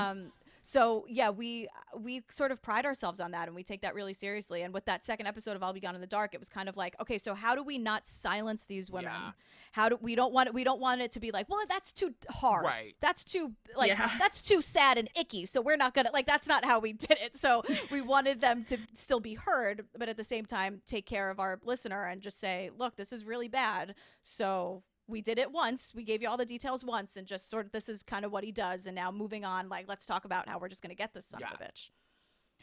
Um 0.00 0.18
so 0.66 1.06
yeah 1.08 1.30
we 1.30 1.68
we 1.96 2.22
sort 2.28 2.50
of 2.50 2.60
pride 2.60 2.84
ourselves 2.84 3.20
on 3.20 3.30
that 3.30 3.46
and 3.46 3.54
we 3.54 3.62
take 3.62 3.82
that 3.82 3.94
really 3.94 4.12
seriously 4.12 4.62
and 4.62 4.74
with 4.74 4.84
that 4.84 5.04
second 5.04 5.26
episode 5.28 5.54
of 5.54 5.62
i'll 5.62 5.72
be 5.72 5.78
gone 5.78 5.94
in 5.94 6.00
the 6.00 6.06
dark 6.08 6.34
it 6.34 6.40
was 6.40 6.48
kind 6.48 6.68
of 6.68 6.76
like 6.76 6.94
okay 7.00 7.18
so 7.18 7.34
how 7.34 7.54
do 7.54 7.62
we 7.62 7.78
not 7.78 8.04
silence 8.04 8.66
these 8.66 8.90
women 8.90 9.12
Yeah. 9.14 9.30
how 9.72 9.88
do 9.88 9.96
we 10.00 10.16
don't 10.16 10.32
want 10.32 10.48
it 10.48 10.54
we 10.54 10.64
don't 10.64 10.80
want 10.80 11.00
it 11.02 11.12
to 11.12 11.20
be 11.20 11.30
like 11.30 11.48
well 11.48 11.60
that's 11.68 11.92
too 11.92 12.14
hard 12.28 12.64
Right. 12.64 12.96
that's 13.00 13.24
too 13.24 13.52
like 13.76 13.90
Yeah. 13.90 14.10
that's 14.18 14.42
too 14.42 14.60
sad 14.60 14.98
and 14.98 15.08
icky 15.14 15.46
so 15.46 15.60
we're 15.60 15.76
not 15.76 15.94
gonna 15.94 16.10
like 16.12 16.26
that's 16.26 16.48
not 16.48 16.64
how 16.64 16.80
we 16.80 16.92
did 16.92 17.16
it 17.22 17.36
so 17.36 17.62
we 17.92 18.00
wanted 18.00 18.40
them 18.40 18.64
to 18.64 18.76
still 18.92 19.20
be 19.20 19.34
heard 19.34 19.84
but 19.96 20.08
at 20.08 20.16
the 20.16 20.24
same 20.24 20.44
time 20.46 20.82
take 20.84 21.06
care 21.06 21.30
of 21.30 21.38
our 21.38 21.60
listener 21.62 22.02
and 22.06 22.22
just 22.22 22.40
say 22.40 22.70
look 22.76 22.96
this 22.96 23.12
is 23.12 23.24
really 23.24 23.48
bad 23.48 23.94
so 24.24 24.82
we 25.08 25.20
did 25.20 25.38
it 25.38 25.50
once 25.50 25.92
we 25.94 26.02
gave 26.02 26.22
you 26.22 26.28
all 26.28 26.36
the 26.36 26.44
details 26.44 26.84
once 26.84 27.16
and 27.16 27.26
just 27.26 27.48
sort 27.48 27.66
of 27.66 27.72
this 27.72 27.88
is 27.88 28.02
kind 28.02 28.24
of 28.24 28.32
what 28.32 28.44
he 28.44 28.52
does 28.52 28.86
and 28.86 28.94
now 28.94 29.10
moving 29.10 29.44
on 29.44 29.68
like 29.68 29.86
let's 29.88 30.06
talk 30.06 30.24
about 30.24 30.48
how 30.48 30.58
we're 30.58 30.68
just 30.68 30.82
gonna 30.82 30.94
get 30.94 31.14
this 31.14 31.26
son 31.26 31.42
of 31.42 31.60
a 31.60 31.64
bitch. 31.64 31.90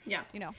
Yeah. 0.05 0.23
you 0.33 0.39
know 0.39 0.51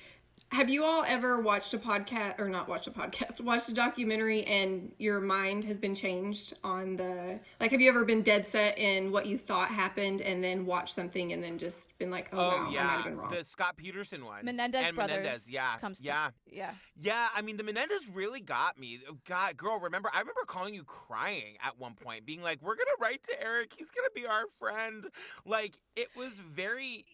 Have 0.53 0.71
you 0.71 0.85
all 0.85 1.05
ever 1.07 1.41
watched 1.41 1.75
a 1.75 1.79
podcast 1.79 2.39
or 2.39 2.49
not 2.49 2.69
watched 2.69 2.87
a 2.87 2.91
podcast, 2.91 3.41
watched 3.45 3.69
a 3.69 3.75
documentary 3.75 4.45
and 4.45 4.93
your 4.99 5.21
mind 5.21 5.65
has 5.65 5.79
been 5.79 5.95
changed 5.95 6.55
on 6.63 6.97
the 6.97 7.41
like 7.61 7.73
have 7.73 7.81
you 7.81 7.89
ever 7.89 8.05
been 8.05 8.23
dead 8.23 8.47
set 8.47 8.79
in 8.79 9.11
what 9.11 9.27
you 9.27 9.37
thought 9.37 9.69
happened 9.69 10.21
and 10.21 10.45
then 10.45 10.65
watched 10.65 10.95
something 10.95 11.33
and 11.33 11.43
then 11.43 11.59
just 11.59 11.97
been 11.99 12.11
like, 12.11 12.29
"Oh, 12.33 12.39
Oh 12.39 12.41
wow, 12.41 12.57
I 12.57 12.61
might 12.65 12.73
yeah, 12.73 12.89
have 12.97 13.05
been 13.05 13.15
oh, 13.15 13.17
wrong." 13.17 13.31
the 13.31 13.45
Scott 13.45 13.77
Peterson 13.77 14.25
one. 14.25 14.45
menendez 14.45 14.87
and 14.87 14.95
brothers 14.95 15.17
Menendez, 15.17 15.53
yeah, 15.53 15.77
comes 15.79 15.99
to 16.01 16.07
yeah, 16.07 16.31
yeah 16.51 16.71
yeah. 17.01 17.29
I 17.35 17.43
mean, 17.43 17.57
the 17.57 17.65
Menendez 17.65 18.09
really 18.13 18.41
got 18.41 18.79
me. 18.79 19.01
Oh, 19.09 19.17
God, 19.29 19.57
girl, 19.57 19.79
remember? 19.79 20.11
I 20.15 20.21
remember 20.21 20.43
calling 20.47 20.75
you 20.75 20.85
crying 20.85 21.57
at 21.63 21.79
one 21.79 21.95
point, 21.95 22.25
being 22.27 22.43
like, 22.43 22.63
"We're 22.63 22.77
gonna 22.77 22.91
write 23.01 23.23
to 23.25 23.43
Eric. 23.43 23.73
He's 23.77 23.91
gonna 23.91 24.11
be 24.15 24.27
our 24.27 24.47
friend." 24.59 25.07
Like 25.45 25.77
it 25.97 26.09
was 26.17 26.39
very. 26.39 27.05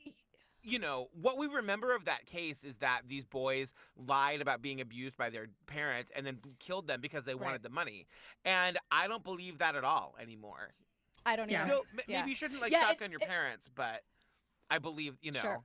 You 0.62 0.78
know, 0.78 1.08
what 1.12 1.38
we 1.38 1.46
remember 1.46 1.94
of 1.94 2.04
that 2.04 2.26
case 2.26 2.64
is 2.64 2.76
that 2.78 3.02
these 3.08 3.24
boys 3.24 3.72
lied 3.96 4.40
about 4.42 4.60
being 4.60 4.80
abused 4.80 5.16
by 5.16 5.30
their 5.30 5.46
parents 5.66 6.12
and 6.14 6.26
then 6.26 6.38
killed 6.58 6.86
them 6.86 7.00
because 7.00 7.24
they 7.24 7.34
Right. 7.34 7.44
wanted 7.46 7.62
the 7.62 7.70
money. 7.70 8.06
And 8.44 8.78
I 8.90 9.08
don't 9.08 9.24
believe 9.24 9.58
that 9.58 9.74
at 9.74 9.84
all 9.84 10.16
anymore. 10.20 10.74
i 11.26 11.36
don't 11.36 11.50
Yeah. 11.50 11.62
Still, 11.64 11.84
m- 11.92 12.00
Yeah. 12.06 12.20
maybe 12.20 12.30
you 12.30 12.34
shouldn't 12.36 12.60
like 12.62 12.72
Yeah, 12.72 12.88
suck 12.88 13.00
it- 13.00 13.04
on 13.04 13.10
your 13.10 13.20
it- 13.20 13.28
parents, 13.28 13.68
but 13.68 14.04
I 14.70 14.78
believe, 14.78 15.18
you 15.20 15.32
know. 15.32 15.40
Sure. 15.40 15.64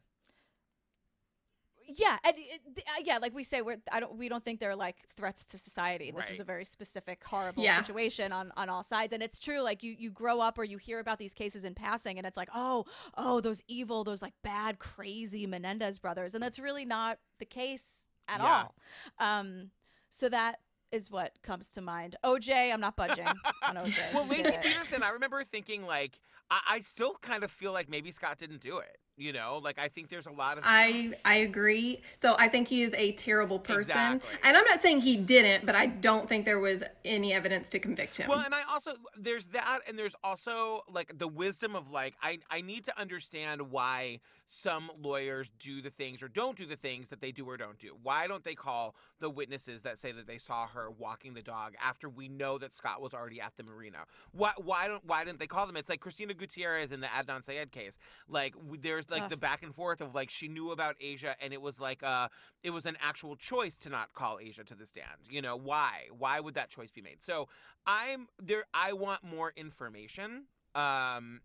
Yeah 1.88 2.18
and 2.24 2.34
it, 2.38 2.62
uh, 2.78 3.02
yeah 3.04 3.18
like 3.20 3.34
we 3.36 3.44
say 3.44 3.62
we're 3.62 3.78
i 3.92 4.00
don't 4.00 4.16
we 4.18 4.28
don't 4.30 4.44
think 4.44 4.60
they're 4.60 4.76
like 4.76 4.98
threats 5.16 5.46
to 5.46 5.58
society 5.58 6.12
this 6.12 6.30
was 6.30 6.40
a 6.40 6.44
very 6.44 6.66
specific 6.66 7.24
horrible 7.24 7.64
Yeah. 7.64 7.78
situation 7.84 8.32
on 8.32 8.52
on 8.58 8.70
all 8.70 8.84
sides 8.84 9.14
and 9.14 9.22
it's 9.24 9.40
true 9.40 9.62
like 9.62 9.84
you 9.84 9.96
you 9.98 10.12
grow 10.12 10.40
up 10.42 10.58
or 10.58 10.64
you 10.64 10.78
hear 10.78 11.00
about 11.00 11.20
these 11.20 11.34
cases 11.34 11.64
in 11.66 11.76
passing 11.76 12.18
and 12.18 12.26
it's 12.28 12.38
like 12.38 12.50
oh 12.56 12.86
oh 13.18 13.40
those 13.42 13.62
evil 13.68 14.04
those 14.04 14.22
like 14.22 14.34
bad 14.44 14.80
crazy 14.80 15.46
menendez 15.48 16.00
brothers 16.00 16.34
and 16.34 16.44
that's 16.44 16.60
really 16.60 16.86
not 16.86 17.20
the 17.40 17.46
case 17.46 18.08
at 18.28 18.42
Yeah. 18.42 18.64
all 18.66 18.76
um 19.20 19.72
so 20.10 20.30
that 20.30 20.60
is 20.92 21.12
what 21.12 21.34
comes 21.42 21.72
to 21.72 21.82
mind 21.82 22.16
oj 22.24 22.72
i'm 22.74 22.80
not 22.80 22.96
budging 22.96 23.28
on 23.64 23.76
oj 23.76 23.98
Well, 24.14 24.24
He 24.26 24.42
Laci. 24.44 24.62
Peterson, 24.64 25.04
I 25.04 25.10
remember 25.10 25.44
thinking 25.44 25.86
like 25.86 26.20
I, 26.50 26.60
I 26.68 26.80
still 26.82 27.16
kind 27.22 27.44
of 27.44 27.52
feel 27.52 27.72
like 27.72 27.90
maybe 27.90 28.12
Scott 28.12 28.38
didn't 28.38 28.62
do 28.62 28.78
it. 28.78 28.98
You 29.18 29.32
know, 29.32 29.62
like 29.64 29.80
I 29.80 29.88
think 29.88 30.10
there's 30.10 30.26
a 30.26 30.32
lot 30.32 30.58
of 30.58 30.66
I 30.68 31.14
I 31.24 31.36
agree. 31.36 32.02
So 32.18 32.36
I 32.38 32.50
think 32.50 32.68
he 32.68 32.84
is 32.84 32.92
a 32.98 33.14
terrible 33.14 33.60
person. 33.60 33.80
Exactly. 33.80 34.30
And 34.44 34.58
I'm 34.58 34.66
not 34.66 34.82
saying 34.82 35.00
he 35.02 35.16
didn't, 35.16 35.66
but 35.66 35.74
I 35.74 35.86
don't 35.86 36.28
think 36.28 36.44
there 36.44 36.60
was 36.60 36.84
any 37.06 37.32
evidence 37.32 37.70
to 37.70 37.80
convict 37.80 38.18
him. 38.18 38.28
Well, 38.28 38.40
and 38.40 38.54
I 38.54 38.64
also 38.70 38.92
there's 39.18 39.48
that, 39.48 39.80
and 39.88 39.98
there's 39.98 40.16
also 40.22 40.82
like 40.92 41.18
the 41.18 41.30
wisdom 41.30 41.78
of 41.78 41.92
like 41.92 42.16
I 42.22 42.40
I 42.50 42.60
need 42.60 42.84
to 42.86 43.00
understand 43.00 43.72
why 43.72 44.20
some 44.56 44.90
lawyers 45.02 45.52
do 45.60 45.82
the 45.82 45.90
things 45.90 46.24
or 46.24 46.30
don't 46.30 46.58
do 46.58 46.66
the 46.66 46.78
things 46.78 47.10
that 47.10 47.20
they 47.20 47.32
do 47.32 47.46
or 47.46 47.58
don't 47.58 47.78
do. 47.78 47.98
Why 48.02 48.26
don't 48.26 48.44
they 48.44 48.56
call 48.56 48.96
the 49.20 49.30
witnesses 49.30 49.84
that 49.84 49.98
say 49.98 50.14
that 50.14 50.28
they 50.28 50.38
saw 50.38 50.66
her 50.68 50.90
walking 50.90 51.34
the 51.34 51.42
dog 51.42 51.74
after 51.84 52.08
we 52.08 52.30
know 52.30 52.58
that 52.60 52.74
Scott 52.74 53.02
was 53.02 53.14
already 53.14 53.42
at 53.42 53.54
the 53.58 53.64
marina? 53.64 54.06
Why 54.32 54.54
why 54.58 54.88
don't 54.88 55.06
why 55.06 55.26
didn't 55.26 55.40
they 55.40 55.48
call 55.48 55.68
them? 55.68 55.76
It's 55.76 55.90
like 55.90 56.00
Christina 56.00 56.34
Gutierrez 56.34 56.94
in 56.94 57.02
the 57.02 57.08
Adnan 57.08 57.44
Syed 57.44 57.74
case. 57.74 57.98
Like 58.30 58.56
there's 58.82 59.10
like 59.10 59.24
Ugh. 59.24 59.30
the 59.30 59.38
back 59.38 59.62
and 59.62 59.76
forth 59.76 60.00
of 60.00 60.16
like 60.16 60.30
she 60.30 60.48
knew 60.48 60.72
about 60.72 60.96
Asia 61.02 61.36
and 61.42 61.52
it 61.52 61.62
was 61.62 61.80
like 61.80 62.02
uh 62.02 62.30
it 62.64 62.70
was 62.70 62.86
an 62.86 62.96
actual 63.02 63.36
choice 63.36 63.78
to 63.80 63.90
not 63.90 64.14
call 64.14 64.40
Asia 64.42 64.64
to 64.64 64.76
the 64.76 64.86
stand. 64.86 65.28
You 65.30 65.42
know 65.42 65.58
why? 65.58 66.08
Why 66.18 66.40
would 66.40 66.54
that 66.54 66.70
choice 66.70 66.92
be 66.92 67.02
made? 67.02 67.18
So 67.22 67.50
I'm 67.86 68.28
there. 68.42 68.64
I 68.74 68.94
want 68.94 69.24
more 69.24 69.52
information. 69.58 70.46
Um, 70.76 71.42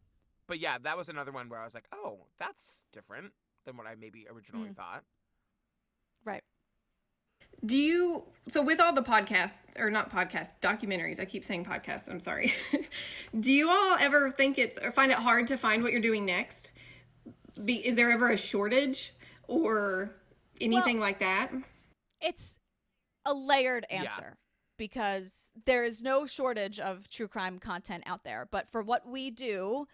but 0.51 0.59
yeah, 0.59 0.79
that 0.83 0.99
was 0.99 1.09
another 1.09 1.31
one 1.31 1.49
where 1.49 1.61
I 1.61 1.65
was 1.65 1.75
like, 1.75 1.87
oh, 1.93 2.19
that's 2.41 2.85
different 2.93 3.33
than 3.65 3.77
what 3.77 3.87
I 3.87 3.95
maybe 3.95 4.27
originally 4.29 4.71
Mm. 4.71 4.77
thought. 4.77 5.05
right 6.25 6.43
Do 7.65 7.77
you 7.79 8.25
so 8.49 8.61
with 8.61 8.81
all 8.81 8.93
the 8.93 9.03
podcasts 9.03 9.59
or 9.79 9.91
not 9.91 10.11
podcasts, 10.11 10.55
documentaries, 10.61 11.21
I 11.21 11.25
keep 11.25 11.45
saying 11.45 11.65
podcasts, 11.67 12.09
I'm 12.11 12.19
sorry. 12.21 12.53
Do 13.41 13.53
you 13.53 13.71
all 13.71 13.97
ever 14.01 14.31
think 14.33 14.59
it's 14.59 14.77
or 14.85 14.91
find 14.91 15.13
it 15.13 15.19
hard 15.19 15.47
to 15.47 15.57
find 15.57 15.85
what 15.85 15.93
you're 15.93 16.03
doing 16.03 16.25
next? 16.27 16.73
Be, 17.65 17.77
is 17.87 17.95
there 17.95 18.11
ever 18.11 18.31
a 18.31 18.37
shortage 18.37 19.15
or 19.47 20.11
anything 20.61 20.99
like 20.99 21.21
that? 21.21 21.53
it's 22.21 22.59
a 23.25 23.33
layered 23.33 23.87
Yeah. 23.91 24.03
answer 24.03 24.37
because 24.77 25.51
there 25.65 25.85
is 25.85 26.03
no 26.03 26.27
shortage 26.27 26.79
of 26.81 27.09
true 27.09 27.29
crime 27.29 27.59
content 27.59 28.03
out 28.07 28.25
there 28.25 28.47
but 28.51 28.69
for 28.69 28.83
what 28.83 29.07
we 29.07 29.31
do 29.31 29.87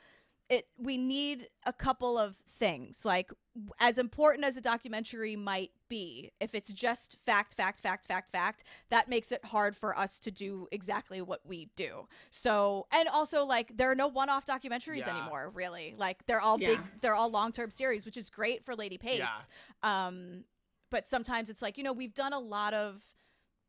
it 0.48 0.68
we 0.78 0.96
need 0.96 1.48
a 1.64 1.72
couple 1.72 2.16
of 2.18 2.36
things 2.36 3.04
like 3.04 3.32
as 3.80 3.98
important 3.98 4.44
as 4.44 4.56
a 4.56 4.60
documentary 4.60 5.36
might 5.36 5.70
be 5.88 6.30
if 6.40 6.54
it's 6.54 6.72
just 6.72 7.18
fact 7.18 7.54
fact 7.54 7.80
fact 7.80 8.06
fact 8.06 8.30
fact 8.30 8.64
that 8.90 9.08
makes 9.08 9.32
it 9.32 9.44
hard 9.46 9.76
for 9.76 9.96
us 9.96 10.18
to 10.20 10.30
do 10.30 10.66
exactly 10.72 11.20
what 11.20 11.40
we 11.44 11.68
do. 11.76 12.06
So 12.30 12.86
and 12.92 13.08
also 13.08 13.44
like 13.44 13.76
there 13.76 13.90
are 13.90 13.94
no 13.94 14.08
one-off 14.08 14.46
documentaries 14.46 15.06
Yeah. 15.06 15.16
anymore 15.16 15.50
really. 15.54 15.94
Like 15.96 16.24
they're 16.26 16.40
all 16.40 16.58
big 16.58 16.80
they're 17.00 17.14
all 17.14 17.30
long-term 17.30 17.70
series 17.70 18.04
which 18.04 18.16
is 18.16 18.30
great 18.30 18.64
for 18.64 18.74
lady 18.74 18.98
pates. 18.98 19.48
Um 19.82 20.44
but 20.90 21.06
sometimes 21.06 21.50
it's 21.50 21.62
like 21.62 21.76
you 21.76 21.84
know 21.84 21.92
we've 21.92 22.14
done 22.14 22.32
a 22.32 22.38
lot 22.38 22.72
of 22.72 23.02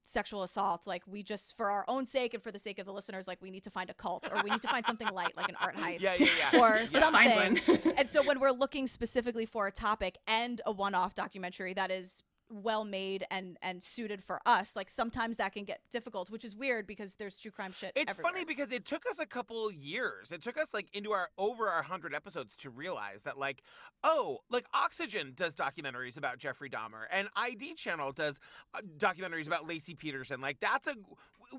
sexual 0.08 0.44
assault. 0.44 0.88
Like 0.88 1.04
we 1.06 1.22
just, 1.22 1.56
for 1.56 1.70
our 1.70 1.84
own 1.88 2.06
sake 2.06 2.34
and 2.34 2.42
for 2.42 2.52
the 2.52 2.58
sake 2.60 2.80
of 2.80 2.86
the 2.86 2.94
listeners, 2.94 3.28
like 3.28 3.42
we 3.42 3.52
need 3.52 3.64
to 3.64 3.70
find 3.70 3.90
a 3.90 3.94
cult 3.94 4.28
or 4.32 4.42
we 4.44 4.50
need 4.50 4.62
to 4.62 4.68
find 4.68 4.86
something 4.86 5.08
light, 5.10 5.36
like 5.38 5.50
an 5.50 5.56
art 5.62 5.76
heist 5.84 6.02
Yeah, 6.02 6.14
yeah, 6.18 6.28
yeah. 6.54 6.60
or 6.62 6.78
Yeah. 6.78 6.86
something. 6.86 7.94
And 7.98 8.10
so 8.10 8.24
when 8.24 8.40
we're 8.40 8.52
looking 8.52 8.88
specifically 8.88 9.46
for 9.46 9.68
a 9.68 9.72
topic 9.72 10.18
and 10.28 10.62
a 10.66 10.72
one-off 10.72 11.14
documentary 11.16 11.74
that 11.74 11.92
is 11.92 12.24
well 12.50 12.86
made 12.86 13.26
and 13.30 13.58
and 13.62 13.82
suited 13.82 14.24
for 14.24 14.40
us, 14.46 14.76
like 14.76 14.90
sometimes 14.90 15.38
that 15.38 15.54
can 15.54 15.66
get 15.66 15.82
difficult, 15.92 16.30
which 16.30 16.46
is 16.46 16.56
weird 16.56 16.88
because 16.88 17.16
there's 17.16 17.40
true 17.40 17.52
crime 17.52 17.72
shit. 17.72 17.92
It's 17.96 18.12
everywhere. 18.12 18.32
funny 18.32 18.46
because 18.46 18.72
it 18.72 18.86
took 18.86 19.06
us 19.10 19.20
a 19.20 19.26
couple 19.26 19.72
years. 19.72 20.32
It 20.32 20.42
took 20.42 20.58
us 20.58 20.74
like 20.74 20.88
into 20.94 21.12
our 21.12 21.30
over 21.38 21.68
our 21.68 21.84
hundred 21.84 22.14
episodes 22.14 22.56
to 22.58 22.70
realize 22.70 23.24
that 23.24 23.38
like, 23.38 23.64
oh, 24.04 24.40
like 24.50 24.66
Oxygen 24.74 25.34
does 25.36 25.54
documentaries 25.54 26.18
about 26.18 26.38
Jeffrey 26.38 26.70
Dahmer, 26.70 27.06
and 27.12 27.28
ID 27.36 27.74
Channel 27.76 28.12
does 28.12 28.40
uh, 28.74 28.82
documentaries 28.98 29.48
about 29.48 29.68
Laci 29.68 29.98
Peterson. 29.98 30.42
Like 30.42 30.60
that's 30.60 30.88
a 30.88 30.96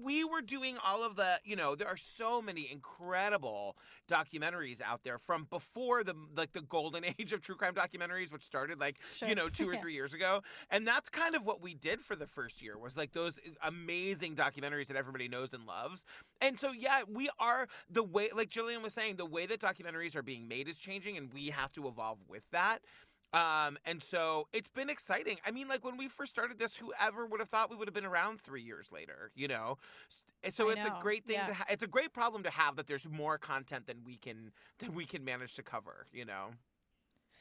we 0.03 0.25
were 0.25 0.41
doing 0.43 0.77
all 0.85 1.03
of 1.03 1.17
the 1.17 1.41
you 1.45 1.57
know 1.57 1.75
there 1.75 1.89
are 1.89 1.97
so 1.97 2.41
many 2.43 2.69
incredible 2.71 3.77
documentaries 4.11 4.81
out 4.81 5.03
there 5.05 5.19
from 5.19 5.47
before 5.51 6.03
the 6.05 6.15
like 6.37 6.53
the 6.53 6.61
golden 6.61 7.05
age 7.19 7.33
of 7.33 7.41
true 7.41 7.55
crime 7.55 7.75
documentaries 7.75 8.33
which 8.33 8.43
started 8.43 8.81
like 8.81 8.97
Sure. 9.15 9.29
you 9.29 9.35
know 9.35 9.49
two 9.49 9.69
or 9.69 9.77
three 9.81 9.95
years 9.95 10.15
ago. 10.15 10.43
And 10.71 10.87
that's 10.87 11.09
kind 11.09 11.35
of 11.35 11.47
what 11.47 11.61
we 11.63 11.75
did 11.75 12.01
for 12.01 12.17
the 12.17 12.27
first 12.27 12.63
year 12.63 12.79
was 12.79 12.97
like 12.97 13.13
those 13.13 13.39
amazing 13.63 14.35
documentaries 14.35 14.87
that 14.89 14.97
everybody 14.97 15.29
knows 15.29 15.53
and 15.53 15.67
loves. 15.67 16.05
And 16.41 16.59
so 16.59 16.73
yeah 16.73 17.03
we 17.09 17.29
are 17.39 17.69
the 17.91 18.03
way 18.03 18.29
like 18.35 18.51
jillian 18.51 18.83
was 18.83 18.93
saying 18.95 19.17
the 19.17 19.27
way 19.27 19.47
that 19.47 19.61
documentaries 19.61 20.17
are 20.17 20.23
being 20.23 20.49
made 20.49 20.69
is 20.69 20.79
changing 20.79 21.17
and 21.17 21.33
we 21.33 21.47
have 21.49 21.73
to 21.73 21.87
evolve 21.89 22.19
with 22.29 22.49
that 22.51 22.79
um, 23.33 23.79
and 23.85 24.03
so 24.03 24.49
it's 24.53 24.69
been 24.69 24.89
exciting. 24.89 25.37
I 25.47 25.51
mean, 25.51 25.69
like 25.69 25.85
when 25.85 25.97
we 25.97 26.09
first 26.09 26.33
started 26.33 26.59
this, 26.59 26.77
whoever 26.77 27.27
would 27.27 27.41
have 27.41 27.49
thought 27.49 27.71
we 27.71 27.77
would 27.77 27.89
have 27.89 27.95
been 27.95 28.07
around 28.07 28.41
three 28.41 28.63
years 28.63 28.91
later, 28.91 29.31
you 29.35 29.49
know? 29.49 29.79
And 30.43 30.55
so 30.55 30.69
I 30.71 30.75
it's 30.75 30.85
know, 30.85 30.97
a 30.99 31.03
great 31.03 31.25
thing 31.25 31.37
yeah. 31.37 31.49
to 31.49 31.55
ha- 31.55 31.67
it's 31.69 31.83
a 31.83 31.89
great 31.89 32.13
problem 32.13 32.43
to 32.45 32.51
have 32.51 32.77
that 32.77 32.87
there's 32.87 33.09
more 33.09 33.39
content 33.39 33.87
than 33.87 33.99
we 34.05 34.17
can 34.17 34.53
than 34.79 34.95
we 34.95 35.05
can 35.05 35.25
manage 35.25 35.55
to 35.57 35.63
cover, 35.63 36.07
you 36.13 36.25
know? 36.25 36.51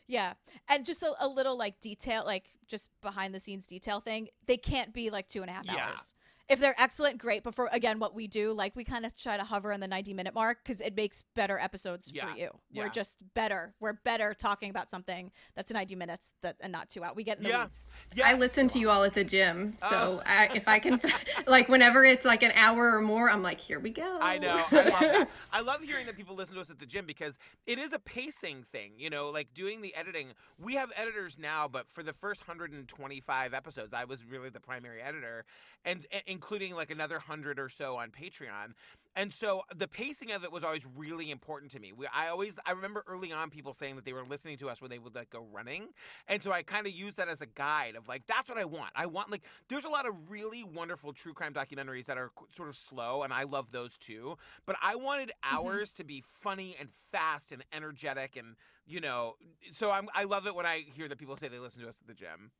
Yeah. 0.08 0.34
And 0.69 0.86
just 0.86 1.04
a, 1.04 1.13
a 1.19 1.28
little 1.28 1.58
like 1.58 1.80
detail, 1.80 2.23
like 2.26 2.56
just 2.67 2.89
behind 3.02 3.36
the 3.36 3.39
scenes 3.39 3.67
detail 3.67 4.00
thing. 4.00 4.30
They 4.45 4.58
can't 4.58 4.93
be 4.93 5.10
like 5.10 5.28
two 5.28 5.41
and 5.41 5.50
a 5.50 5.54
half 5.54 5.65
Yeah. 5.65 5.89
hours. 5.89 6.13
If 6.49 6.60
they're 6.60 6.75
excellent, 6.79 7.17
great. 7.17 7.43
But 7.43 7.53
for 7.55 7.67
again, 7.73 7.99
what 7.99 8.15
we 8.15 8.27
do, 8.27 8.53
like 8.53 8.75
we 8.75 8.83
kind 8.83 9.05
of 9.05 9.17
try 9.17 9.36
to 9.38 9.43
hover 9.43 9.71
in 9.73 9.79
the 9.81 9.88
90 9.88 10.13
minute 10.13 10.33
mark 10.33 10.60
because 10.63 10.79
it 10.79 10.95
makes 10.95 11.23
better 11.36 11.60
episodes 11.60 12.12
Yeah. 12.13 12.31
for 12.31 12.38
you. 12.39 12.49
Yeah. 12.71 12.83
We're 12.83 12.89
just 12.89 13.21
better. 13.33 13.73
We're 13.79 13.93
better 14.05 14.33
talking 14.33 14.69
about 14.69 14.89
something 14.89 15.31
that's 15.55 15.71
90 15.71 15.95
minutes 15.95 16.33
that 16.43 16.55
and 16.62 16.71
not 16.71 16.88
two 16.89 17.03
out. 17.03 17.15
We 17.15 17.23
get 17.23 17.38
in 17.38 17.43
the 17.43 17.49
Yeah. 17.49 17.63
weeds. 17.65 17.91
Yeah. 18.15 18.27
I 18.27 18.33
listen 18.36 18.67
to 18.69 18.79
you 18.79 18.89
all 18.89 19.03
at 19.03 19.13
the 19.13 19.23
gym, 19.25 19.75
so 19.79 19.88
Oh. 19.91 20.21
I, 20.25 20.49
if 20.55 20.67
I 20.67 20.79
can, 20.79 21.01
like, 21.47 21.67
whenever 21.67 22.05
it's 22.05 22.23
like 22.25 22.43
an 22.43 22.51
hour 22.55 22.95
or 22.95 23.01
more, 23.01 23.29
I'm 23.29 23.41
like, 23.43 23.60
here 23.60 23.79
we 23.79 23.89
go. 23.89 24.17
I 24.21 24.38
know. 24.38 24.63
I 24.71 24.89
love, 25.17 25.49
I 25.53 25.62
love 25.62 25.81
hearing 25.83 26.05
that 26.05 26.15
people 26.15 26.36
listen 26.36 26.55
to 26.55 26.62
us 26.62 26.69
at 26.69 26.79
the 26.79 26.86
gym 26.86 27.05
because 27.05 27.38
it 27.65 27.77
is 27.77 27.91
a 27.91 27.99
pacing 27.99 28.63
thing. 28.63 28.93
You 28.97 29.10
know, 29.10 29.29
like 29.29 29.53
doing 29.53 29.81
the 29.81 29.93
editing. 29.95 30.29
We 30.57 30.75
have 30.75 30.91
editors 30.95 31.38
now, 31.38 31.67
but 31.67 31.89
for 31.89 32.03
the 32.03 32.13
first 32.13 32.47
125 32.47 33.53
episodes, 33.53 33.93
I 33.93 34.05
was 34.05 34.23
really 34.23 34.49
the 34.49 34.60
primary 34.62 35.01
editor, 35.01 35.45
and, 35.83 36.05
and 36.27 36.37
including 36.38 36.76
like 36.76 36.91
another 36.91 37.17
hundred 37.17 37.58
or 37.58 37.67
so 37.67 37.95
on 37.95 38.12
Patreon. 38.12 38.73
And 39.15 39.34
so 39.34 39.63
the 39.76 39.88
pacing 39.88 40.32
of 40.32 40.43
it 40.43 40.52
was 40.52 40.63
always 40.63 40.86
really 40.95 41.32
important 41.32 41.71
to 41.71 41.80
me. 41.80 41.91
We, 41.91 42.06
I 42.13 42.28
always, 42.28 42.60
I 42.67 42.73
remember 42.73 43.04
early 43.08 43.32
on 43.32 43.50
people 43.50 43.73
saying 43.73 43.95
that 43.95 44.06
they 44.06 44.13
were 44.13 44.23
listening 44.23 44.60
to 44.60 44.69
us 44.69 44.80
when 44.80 44.91
they 44.91 45.00
would 45.00 45.15
like 45.15 45.32
go 45.32 45.43
running, 45.52 45.88
and 46.28 46.43
so 46.43 46.52
I 46.52 46.62
kind 46.62 46.86
of 46.86 46.93
used 46.93 47.17
that 47.17 47.28
as 47.28 47.41
a 47.41 47.47
guide 47.47 47.95
of 47.95 48.08
like 48.08 48.28
that's 48.28 48.47
what 48.47 48.60
I 48.60 48.65
want. 48.65 48.91
I 48.95 49.08
want 49.08 49.32
like 49.32 49.41
there's 49.67 49.86
a 49.86 49.89
lot 49.89 50.08
of 50.08 50.13
really 50.30 50.63
wonderful 50.63 51.13
true 51.13 51.34
crime 51.34 51.52
documentaries 51.52 52.06
that 52.06 52.19
are 52.19 52.30
sort 52.50 52.69
of 52.69 52.76
slow, 52.76 53.23
and 53.23 53.34
I 53.34 53.41
love 53.41 53.71
those 53.71 53.97
too. 53.97 54.38
But 54.67 54.76
I 54.84 54.95
wanted 54.95 55.30
mm-hmm. 55.43 55.65
ours 55.65 55.91
to 55.93 56.04
be 56.04 56.21
funny 56.21 56.76
and 56.80 56.89
fast 57.12 57.52
and 57.52 57.63
energetic, 57.73 58.36
and 58.36 58.56
you 58.86 59.02
know, 59.02 59.34
so 59.71 59.89
I'm, 59.89 60.10
I 60.13 60.26
love 60.26 60.45
it 60.45 60.54
when 60.54 60.67
I 60.67 60.86
hear 60.93 61.08
that 61.08 61.17
people 61.17 61.36
say 61.36 61.47
they 61.47 61.58
listen 61.58 61.82
to 61.82 61.88
us 61.88 61.97
at 62.00 62.08
the 62.08 62.13
gym. 62.13 62.52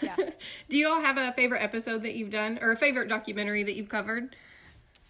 Yeah. 0.00 0.16
Do 0.68 0.78
you 0.78 0.88
all 0.88 1.00
have 1.00 1.16
a 1.18 1.32
favorite 1.32 1.62
episode 1.62 2.02
that 2.04 2.14
you've 2.14 2.30
done, 2.30 2.58
or 2.62 2.72
a 2.72 2.76
favorite 2.76 3.08
documentary 3.08 3.62
that 3.64 3.74
you've 3.74 3.88
covered? 3.88 4.36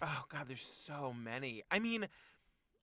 Oh 0.01 0.23
God, 0.29 0.47
there's 0.47 0.61
so 0.65 1.13
many. 1.17 1.63
I 1.69 1.79
mean, 1.79 2.07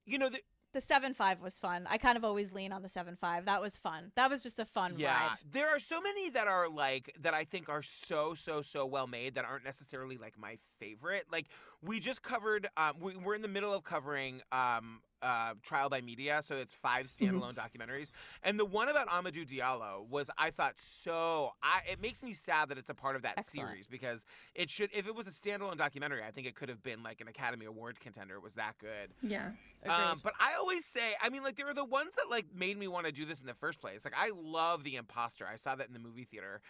you 0.05 0.17
know, 0.17 0.29
the, 0.29 0.39
The 0.73 0.81
7 0.81 1.13
5 1.13 1.41
was 1.41 1.59
fun. 1.59 1.87
I 1.89 1.97
kind 1.97 2.15
of 2.15 2.23
always 2.23 2.53
lean 2.53 2.71
on 2.71 2.81
the 2.83 2.89
7 2.89 3.15
5. 3.15 3.45
That 3.45 3.59
was 3.61 3.77
fun. 3.77 4.11
That 4.15 4.29
was 4.29 4.43
just 4.43 4.59
a 4.59 4.65
fun 4.65 4.93
yeah, 4.97 5.29
ride. 5.29 5.37
there 5.51 5.67
are 5.67 5.79
so 5.79 5.99
many 5.99 6.29
that 6.29 6.47
are 6.47 6.69
like 6.69 7.15
that. 7.21 7.33
I 7.33 7.43
think 7.43 7.69
are 7.69 7.81
so 7.81 8.35
so 8.35 8.61
so 8.61 8.85
well 8.85 9.07
made 9.07 9.35
that 9.35 9.45
aren't 9.45 9.65
necessarily 9.65 10.17
like 10.17 10.37
my 10.37 10.57
favorite. 10.79 11.25
Like 11.31 11.47
we 11.81 11.99
just 11.99 12.21
covered. 12.21 12.67
Um, 12.77 12.95
we, 12.99 13.15
we're 13.15 13.35
in 13.35 13.41
the 13.41 13.47
middle 13.47 13.73
of 13.73 13.83
covering 13.83 14.41
um, 14.51 15.01
uh, 15.21 15.53
Trial 15.63 15.89
by 15.89 16.01
Media, 16.01 16.41
so 16.45 16.55
it's 16.55 16.73
five 16.73 17.07
standalone 17.07 17.55
documentaries. 17.55 18.09
And 18.43 18.59
the 18.59 18.65
one 18.65 18.89
about 18.89 19.07
Amadou 19.07 19.47
Diallo 19.47 20.07
was, 20.09 20.29
I 20.37 20.49
thought, 20.49 20.75
so. 20.77 21.51
I 21.63 21.81
it 21.89 22.01
makes 22.01 22.21
me 22.21 22.33
sad 22.33 22.69
that 22.69 22.77
it's 22.77 22.89
a 22.89 22.93
part 22.93 23.15
of 23.15 23.21
that 23.23 23.35
Excellent. 23.37 23.69
series 23.69 23.87
because 23.87 24.25
it 24.55 24.69
should. 24.69 24.89
If 24.93 25.07
it 25.07 25.15
was 25.15 25.27
a 25.27 25.31
standalone 25.31 25.77
documentary, 25.77 26.21
I 26.25 26.31
think 26.31 26.47
it 26.47 26.55
could 26.55 26.69
have 26.69 26.83
been 26.83 27.03
like 27.03 27.21
an 27.21 27.27
Academy 27.27 27.65
Award 27.65 27.99
contender. 27.99 28.35
It 28.35 28.43
was 28.43 28.55
that 28.55 28.77
good. 28.79 29.13
Yeah. 29.21 29.51
Um, 29.87 30.19
but 30.21 30.33
I 30.39 30.55
always 30.55 30.85
say, 30.85 31.13
I 31.21 31.29
mean, 31.29 31.43
like 31.43 31.55
there 31.55 31.69
are 31.69 31.73
the 31.73 31.85
ones 31.85 32.15
that 32.15 32.29
like 32.29 32.45
made 32.53 32.77
me 32.77 32.87
want 32.87 33.05
to 33.05 33.11
do 33.11 33.25
this 33.25 33.39
in 33.39 33.45
the 33.45 33.53
first 33.53 33.79
place. 33.79 34.03
Like 34.03 34.15
I 34.17 34.31
love 34.35 34.83
The 34.83 34.95
Imposter. 34.97 35.45
I 35.51 35.55
saw 35.55 35.75
that 35.75 35.87
in 35.87 35.93
the 35.93 35.99
movie 35.99 36.25
theater. 36.25 36.61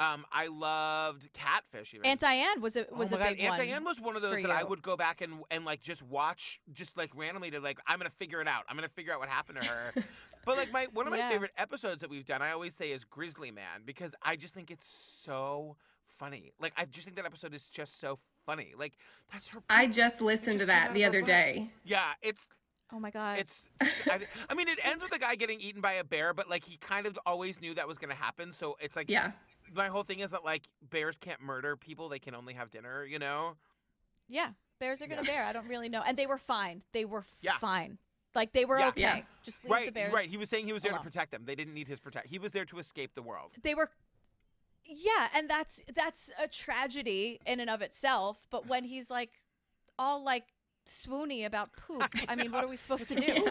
Um, 0.00 0.24
I 0.32 0.46
loved 0.46 1.28
Catfish. 1.34 1.92
Even. 1.94 2.06
Aunt 2.06 2.20
Diane 2.20 2.60
was 2.60 2.74
a 2.74 2.86
was 2.90 3.12
oh 3.12 3.16
a 3.16 3.18
my 3.18 3.24
God, 3.26 3.30
big 3.36 3.40
Aunt 3.44 3.50
one. 3.50 3.58
Diane 3.58 3.84
was 3.84 4.00
one 4.00 4.16
of 4.16 4.22
those 4.22 4.42
that 4.42 4.50
I 4.50 4.64
would 4.64 4.82
go 4.82 4.96
back 4.96 5.20
and 5.20 5.42
and 5.50 5.64
like 5.66 5.82
just 5.82 6.02
watch, 6.02 6.58
just 6.72 6.96
like 6.96 7.10
randomly 7.14 7.50
to 7.50 7.60
like 7.60 7.78
I'm 7.86 7.98
gonna 7.98 8.08
figure 8.10 8.40
it 8.40 8.48
out. 8.48 8.64
I'm 8.68 8.76
gonna 8.76 8.88
figure 8.88 9.12
out 9.12 9.20
what 9.20 9.28
happened 9.28 9.60
to 9.60 9.66
her. 9.68 9.92
but 10.46 10.56
like 10.56 10.72
my 10.72 10.88
one 10.94 11.06
of 11.06 11.12
my 11.12 11.18
Yeah. 11.18 11.28
favorite 11.28 11.52
episodes 11.58 12.00
that 12.00 12.08
we've 12.08 12.24
done, 12.24 12.40
I 12.40 12.52
always 12.52 12.74
say 12.74 12.92
is 12.92 13.04
Grizzly 13.04 13.50
Man 13.50 13.82
because 13.84 14.14
I 14.22 14.36
just 14.36 14.54
think 14.54 14.70
it's 14.70 14.86
so 14.86 15.76
funny. 16.18 16.52
Like 16.58 16.72
I 16.78 16.86
just 16.86 17.04
think 17.04 17.16
that 17.16 17.26
episode 17.26 17.52
is 17.54 17.68
just 17.68 18.00
so 18.00 18.18
funny. 18.46 18.72
Like 18.78 18.94
that's 19.30 19.48
her. 19.48 19.60
I 19.68 19.86
just 19.86 20.22
listened 20.22 20.52
just 20.54 20.60
to 20.60 20.66
that 20.66 20.94
the 20.94 21.04
other 21.04 21.20
butt. 21.20 21.26
day. 21.26 21.70
yeah, 21.84 22.12
it's 22.22 22.46
Oh 22.92 22.98
my 22.98 23.10
god. 23.10 23.38
it's. 23.38 23.68
I, 24.10 24.18
I 24.48 24.54
mean, 24.54 24.66
it 24.66 24.78
ends 24.82 25.02
with 25.04 25.14
a 25.14 25.18
guy 25.18 25.36
getting 25.36 25.60
eaten 25.60 25.80
by 25.80 25.92
a 25.92 26.02
bear, 26.04 26.34
but 26.34 26.50
like 26.50 26.64
he 26.64 26.76
kind 26.78 27.06
of 27.06 27.16
always 27.24 27.60
knew 27.60 27.72
that 27.74 27.86
was 27.86 27.98
going 27.98 28.10
to 28.10 28.20
happen. 28.20 28.52
So 28.52 28.76
it's 28.80 28.96
like, 28.96 29.08
Yeah. 29.08 29.30
My 29.74 29.88
whole 29.88 30.02
thing 30.02 30.20
is 30.20 30.30
that 30.32 30.44
like 30.44 30.68
bears 30.82 31.16
can't 31.18 31.40
murder 31.40 31.76
people; 31.76 32.08
they 32.08 32.18
can 32.18 32.34
only 32.34 32.54
have 32.54 32.70
dinner. 32.70 33.04
You 33.04 33.18
know? 33.18 33.56
Yeah, 34.28 34.50
bears 34.78 35.02
are 35.02 35.06
gonna 35.06 35.22
Yeah. 35.22 35.30
bear. 35.32 35.44
I 35.44 35.52
don't 35.52 35.68
really 35.68 35.88
know, 35.88 36.02
and 36.06 36.16
they 36.16 36.26
were 36.26 36.38
fine. 36.38 36.82
They 36.92 37.04
were 37.04 37.24
Yeah. 37.40 37.58
fine. 37.58 37.98
Like 38.34 38.52
they 38.52 38.64
were 38.64 38.78
Yeah. 38.78 38.88
okay. 38.88 39.00
Yeah. 39.00 39.22
Just 39.42 39.64
leave 39.64 39.72
right, 39.72 39.86
the 39.86 39.92
bears. 39.92 40.12
right. 40.12 40.28
He 40.28 40.36
was 40.36 40.48
saying 40.48 40.66
he 40.66 40.72
was 40.72 40.82
there 40.82 40.92
alone. 40.92 41.02
to 41.04 41.10
protect 41.10 41.32
them. 41.32 41.44
They 41.46 41.54
didn't 41.56 41.74
need 41.74 41.88
his 41.88 41.98
protect. 41.98 42.28
He 42.28 42.38
was 42.38 42.52
there 42.52 42.64
to 42.66 42.78
escape 42.78 43.14
the 43.14 43.22
world. 43.22 43.52
They 43.62 43.74
were. 43.74 43.90
Yeah, 44.84 45.28
and 45.34 45.48
that's 45.48 45.82
that's 45.92 46.30
a 46.40 46.48
tragedy 46.48 47.40
in 47.46 47.60
and 47.60 47.68
of 47.68 47.82
itself. 47.82 48.44
But 48.50 48.66
when 48.66 48.84
he's 48.84 49.10
like, 49.10 49.42
all 49.98 50.22
like 50.24 50.44
swoony 50.86 51.44
about 51.44 51.72
poop, 51.72 52.02
I, 52.28 52.34
mean, 52.36 52.50
what 52.52 52.64
are 52.64 52.68
we 52.68 52.76
supposed 52.76 53.08
to 53.10 53.14
do? 53.14 53.48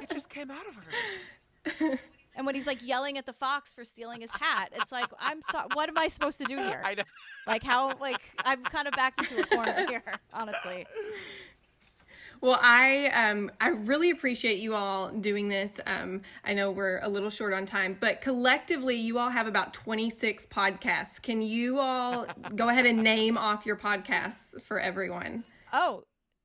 It 0.00 0.10
just 0.10 0.28
came 0.28 0.50
out 0.50 0.64
of 0.66 0.76
her. 0.76 2.00
And 2.34 2.46
when 2.46 2.54
he's 2.54 2.66
like 2.66 2.86
yelling 2.86 3.18
at 3.18 3.26
the 3.26 3.32
fox 3.32 3.72
for 3.72 3.84
stealing 3.84 4.20
his 4.22 4.30
hat, 4.32 4.70
it's 4.74 4.90
like, 4.90 5.06
I'm 5.20 5.42
sorry. 5.42 5.68
What 5.74 5.88
am 5.88 5.98
I 5.98 6.08
supposed 6.08 6.38
to 6.40 6.44
do 6.44 6.56
here? 6.56 6.82
I 6.84 6.94
know. 6.94 7.02
Like 7.46 7.62
how? 7.62 7.96
Like 7.98 8.20
I'm 8.44 8.62
kind 8.62 8.88
of 8.88 8.94
backed 8.94 9.18
into 9.18 9.42
a 9.42 9.46
corner 9.46 9.86
here, 9.88 10.02
honestly. 10.32 10.86
Well, 12.40 12.58
I 12.60 13.06
um 13.14 13.52
I 13.60 13.68
really 13.68 14.10
appreciate 14.10 14.58
you 14.58 14.74
all 14.74 15.10
doing 15.10 15.48
this. 15.48 15.78
Um, 15.86 16.22
I 16.44 16.54
know 16.54 16.72
we're 16.72 16.98
a 17.02 17.08
little 17.08 17.30
short 17.30 17.52
on 17.52 17.66
time, 17.66 17.96
but 18.00 18.20
collectively, 18.20 18.96
you 18.96 19.18
all 19.18 19.30
have 19.30 19.46
about 19.46 19.72
twenty 19.72 20.10
six 20.10 20.44
podcasts. 20.46 21.22
Can 21.22 21.40
you 21.40 21.78
all 21.78 22.26
go 22.56 22.68
ahead 22.68 22.86
and 22.86 23.00
name 23.00 23.38
off 23.38 23.64
your 23.64 23.76
podcasts 23.76 24.60
for 24.62 24.80
everyone? 24.80 25.44
Oh, 25.72 26.02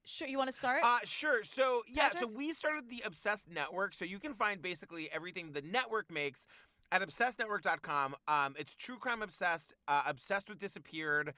sure. 0.07 0.27
You 0.27 0.37
want 0.37 0.49
to 0.49 0.55
start? 0.55 0.81
Uh, 0.83 0.99
sure. 1.03 1.43
So 1.43 1.83
yeah, 1.87 2.09
so 2.17 2.27
we 2.27 2.53
started 2.53 2.89
the 2.89 3.03
Obsessed 3.05 3.49
Network. 3.49 3.93
So 3.93 4.05
you 4.05 4.19
can 4.19 4.33
find 4.33 4.61
basically 4.61 5.09
everything 5.11 5.51
the 5.51 5.61
network 5.61 6.11
makes 6.11 6.47
at 6.91 7.01
obsessednetwork.com. 7.01 8.15
Um, 8.27 8.55
it's 8.57 8.75
true 8.75 8.97
crime 8.97 9.21
obsessed, 9.21 9.73
uh, 9.87 10.03
obsessed 10.05 10.49
with 10.49 10.57
disappeared. 10.57 11.33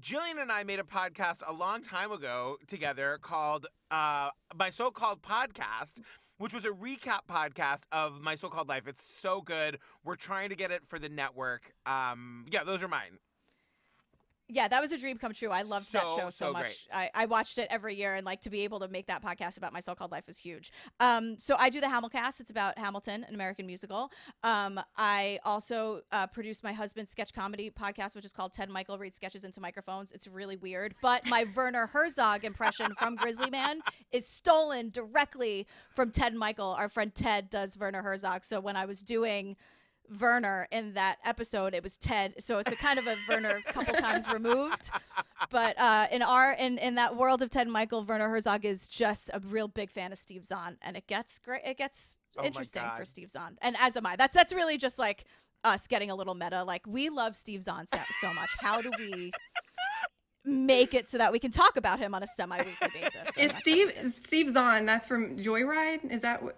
Jillian 0.00 0.40
and 0.40 0.52
I 0.52 0.62
made 0.64 0.78
a 0.78 0.84
podcast 0.84 1.42
a 1.46 1.52
long 1.52 1.82
time 1.82 2.12
ago 2.12 2.56
together 2.66 3.18
called 3.20 3.66
uh, 3.90 4.30
My 4.54 4.70
So 4.70 4.90
Called 4.90 5.22
Podcast, 5.22 6.00
which 6.38 6.52
was 6.52 6.64
a 6.64 6.70
recap 6.70 7.20
podcast 7.30 7.84
of 7.92 8.20
My 8.20 8.34
So 8.34 8.48
Called 8.48 8.68
Life. 8.68 8.86
It's 8.86 9.02
so 9.02 9.40
good. 9.40 9.78
We're 10.04 10.16
trying 10.16 10.50
to 10.50 10.56
get 10.56 10.70
it 10.70 10.82
for 10.86 10.98
the 10.98 11.08
network. 11.08 11.72
Um, 11.86 12.44
yeah, 12.50 12.64
those 12.64 12.82
are 12.82 12.88
mine. 12.88 13.18
Yeah, 14.48 14.68
that 14.68 14.80
was 14.80 14.92
a 14.92 14.98
dream 14.98 15.18
come 15.18 15.32
true. 15.32 15.50
I 15.50 15.62
loved 15.62 15.92
that 15.92 16.02
show 16.02 16.30
so, 16.30 16.30
so 16.30 16.52
much. 16.52 16.86
I, 16.92 17.10
I 17.14 17.26
watched 17.26 17.58
it 17.58 17.66
every 17.68 17.96
year, 17.96 18.14
and 18.14 18.24
like 18.24 18.40
to 18.42 18.50
be 18.50 18.62
able 18.62 18.78
to 18.80 18.88
make 18.88 19.06
that 19.08 19.22
podcast 19.24 19.58
about 19.58 19.72
my 19.72 19.80
so-called 19.80 20.12
life 20.12 20.28
was 20.28 20.38
huge. 20.38 20.70
Um, 21.00 21.36
so 21.38 21.56
I 21.58 21.68
do 21.68 21.80
the 21.80 21.88
Hamilcast. 21.88 22.40
It's 22.40 22.50
about 22.50 22.78
Hamilton, 22.78 23.24
an 23.24 23.34
American 23.34 23.66
musical. 23.66 24.10
Um, 24.44 24.80
I 24.96 25.40
also 25.44 26.02
uh, 26.12 26.28
produce 26.28 26.62
my 26.62 26.72
husband's 26.72 27.10
sketch 27.10 27.32
comedy 27.32 27.70
podcast, 27.70 28.14
which 28.14 28.24
is 28.24 28.32
called 28.32 28.52
Ted 28.52 28.70
Michael 28.70 28.98
reads 28.98 29.16
sketches 29.16 29.44
into 29.44 29.60
microphones. 29.60 30.12
It's 30.12 30.28
really 30.28 30.56
weird, 30.56 30.94
but 31.02 31.26
my 31.26 31.44
Werner 31.56 31.86
Herzog 31.86 32.44
impression 32.44 32.92
from 32.98 33.16
Grizzly 33.16 33.50
Man 33.50 33.80
is 34.12 34.28
stolen 34.28 34.90
directly 34.90 35.66
from 35.96 36.12
Ted 36.12 36.34
Michael. 36.34 36.76
Our 36.78 36.88
friend 36.88 37.12
Ted 37.14 37.50
does 37.50 37.76
Werner 37.76 38.02
Herzog. 38.02 38.44
So 38.44 38.60
when 38.60 38.76
I 38.76 38.84
was 38.84 39.02
doing 39.02 39.56
Werner 40.20 40.68
in 40.70 40.94
that 40.94 41.16
episode. 41.24 41.74
It 41.74 41.82
was 41.82 41.96
Ted, 41.96 42.34
so 42.38 42.58
it's 42.58 42.72
a 42.72 42.76
kind 42.76 42.98
of 42.98 43.06
a 43.06 43.16
Werner 43.28 43.60
couple 43.66 43.94
times 43.94 44.30
removed. 44.30 44.90
But 45.50 45.78
uh, 45.78 46.06
in 46.10 46.22
our 46.22 46.52
in 46.52 46.78
in 46.78 46.94
that 46.96 47.16
world 47.16 47.42
of 47.42 47.50
Ted 47.50 47.62
and 47.62 47.72
Michael, 47.72 48.04
Werner 48.04 48.28
Herzog 48.28 48.64
is 48.64 48.88
just 48.88 49.30
a 49.32 49.40
real 49.40 49.68
big 49.68 49.90
fan 49.90 50.12
of 50.12 50.18
Steve 50.18 50.44
Zahn, 50.44 50.76
and 50.82 50.96
it 50.96 51.06
gets 51.06 51.38
great. 51.38 51.62
It 51.64 51.78
gets 51.78 52.16
Oh 52.38 52.44
interesting 52.44 52.82
for 52.96 53.04
Steve 53.04 53.30
Zahn, 53.30 53.56
and 53.62 53.76
as 53.80 53.96
am 53.96 54.06
I. 54.06 54.16
That's 54.16 54.34
that's 54.34 54.52
really 54.52 54.76
just 54.76 54.98
like 54.98 55.24
us 55.64 55.86
getting 55.86 56.10
a 56.10 56.14
little 56.14 56.34
meta. 56.34 56.64
Like 56.64 56.86
we 56.86 57.08
love 57.08 57.34
Steve 57.34 57.62
Zahn 57.62 57.86
so, 57.86 57.98
so 58.20 58.32
much. 58.32 58.50
How 58.58 58.80
do 58.82 58.90
we? 58.98 59.32
Make 60.48 60.94
it 60.94 61.08
so 61.08 61.18
that 61.18 61.32
we 61.32 61.40
can 61.40 61.50
talk 61.50 61.76
about 61.76 61.98
him 61.98 62.14
on 62.14 62.22
a 62.22 62.26
semi-weekly 62.28 62.88
basis. 62.94 63.36
Is 63.36 63.50
Steve 63.56 63.86
what 63.88 63.96
it 63.96 64.04
is. 64.04 64.14
Steve 64.22 64.48
Zahn? 64.50 64.86
That's 64.86 65.04
from 65.04 65.38
Joyride. 65.38 66.08
Is 66.08 66.22
that 66.22 66.40
what? 66.40 66.56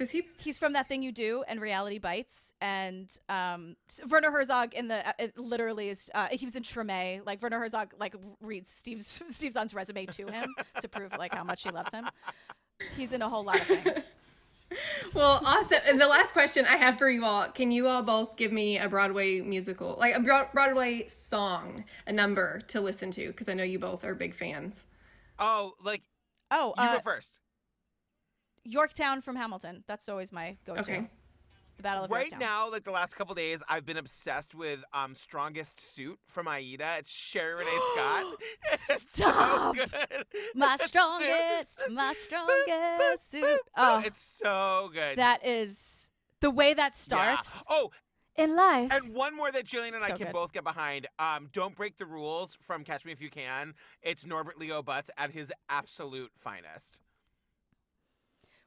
Does 0.00 0.10
he? 0.10 0.26
he's 0.38 0.58
from 0.58 0.72
that 0.72 0.88
thing 0.88 1.02
you 1.02 1.12
do 1.12 1.44
and 1.46 1.60
reality 1.60 1.98
bites 1.98 2.54
and 2.62 3.14
um 3.28 3.76
werner 4.10 4.30
herzog 4.30 4.72
in 4.72 4.88
the 4.88 5.06
uh, 5.06 5.12
it 5.18 5.36
literally 5.36 5.90
is 5.90 6.10
uh, 6.14 6.28
he 6.32 6.46
was 6.46 6.56
in 6.56 6.62
Treme. 6.62 7.20
like 7.26 7.42
werner 7.42 7.58
herzog 7.58 7.92
like 8.00 8.16
reads 8.40 8.70
steve's 8.70 9.22
steve 9.28 9.52
zahn's 9.52 9.74
resume 9.74 10.06
to 10.06 10.28
him 10.28 10.54
to 10.80 10.88
prove 10.88 11.12
like 11.18 11.34
how 11.34 11.44
much 11.44 11.62
he 11.64 11.70
loves 11.70 11.92
him 11.92 12.06
he's 12.96 13.12
in 13.12 13.20
a 13.20 13.28
whole 13.28 13.44
lot 13.44 13.60
of 13.60 13.66
things 13.66 14.16
Well, 15.14 15.42
awesome. 15.44 15.80
And 15.88 16.00
the 16.00 16.06
last 16.06 16.32
question 16.32 16.64
I 16.64 16.76
have 16.76 16.96
for 16.96 17.10
you 17.10 17.24
all: 17.24 17.48
Can 17.48 17.72
you 17.72 17.88
all 17.88 18.04
both 18.04 18.36
give 18.36 18.52
me 18.52 18.78
a 18.78 18.88
Broadway 18.88 19.40
musical, 19.40 19.96
like 19.98 20.14
a 20.14 20.20
Broadway 20.20 21.08
song, 21.08 21.84
a 22.06 22.12
number 22.12 22.60
to 22.68 22.80
listen 22.80 23.10
to? 23.10 23.26
Because 23.26 23.48
I 23.48 23.54
know 23.54 23.64
you 23.64 23.80
both 23.80 24.04
are 24.04 24.14
big 24.14 24.32
fans. 24.32 24.84
Oh, 25.40 25.72
like 25.82 26.02
oh 26.52 26.72
you 26.78 26.84
uh, 26.84 26.94
go 26.94 27.00
first. 27.00 27.40
Yorktown 28.64 29.20
from 29.20 29.36
hamilton 29.36 29.84
that's 29.86 30.08
always 30.08 30.32
my 30.32 30.56
go-to 30.66 30.80
Okay. 30.80 31.06
the 31.76 31.82
battle 31.82 32.04
of 32.04 32.10
Right 32.10 32.30
yorktown 32.30 32.40
now, 32.40 32.70
like 32.70 32.84
the 32.84 32.90
last 32.90 33.14
couple 33.16 33.34
days, 33.34 33.62
I've 33.68 33.86
been 33.86 33.96
obsessed 33.96 34.54
with 34.54 34.80
um 34.92 35.14
strongest 35.14 35.80
suit 35.80 36.18
from 36.26 36.46
Aida. 36.48 36.96
It's 36.98 37.10
Sherie 37.10 37.54
Rene 37.54 37.70
Scott. 37.94 38.34
It's 38.72 38.86
so 39.12 39.30
Stop. 39.30 39.74
good. 39.76 40.24
my 40.54 40.76
strongest 40.76 41.84
my 41.90 42.12
strongest 42.12 43.30
suit 43.30 43.60
oh 43.76 44.02
It's 44.04 44.20
so 44.22 44.90
good. 44.92 45.16
that 45.18 45.44
is 45.46 46.10
the 46.40 46.50
way 46.50 46.74
that 46.74 46.94
starts. 46.94 47.64
Yeah. 47.68 47.76
Oh, 47.76 47.90
in 48.36 48.56
life 48.56 48.90
and 48.92 49.14
one 49.14 49.36
more 49.36 49.50
that 49.52 49.64
Jillian 49.64 49.94
and 49.94 50.02
I 50.04 50.08
can 50.10 50.18
good. 50.18 50.32
both 50.32 50.52
get 50.52 50.64
behind. 50.64 51.06
Um, 51.18 51.48
Don't 51.52 51.74
break 51.74 51.98
the 51.98 52.06
rules 52.06 52.56
from 52.60 52.84
Catch 52.84 53.04
Me 53.04 53.12
If 53.12 53.20
You 53.20 53.28
Can. 53.28 53.74
It's 54.02 54.24
Norbert 54.24 54.58
Leo 54.58 54.82
Butz 54.82 55.10
at 55.18 55.30
his 55.32 55.52
absolute 55.68 56.30
finest. 56.38 57.00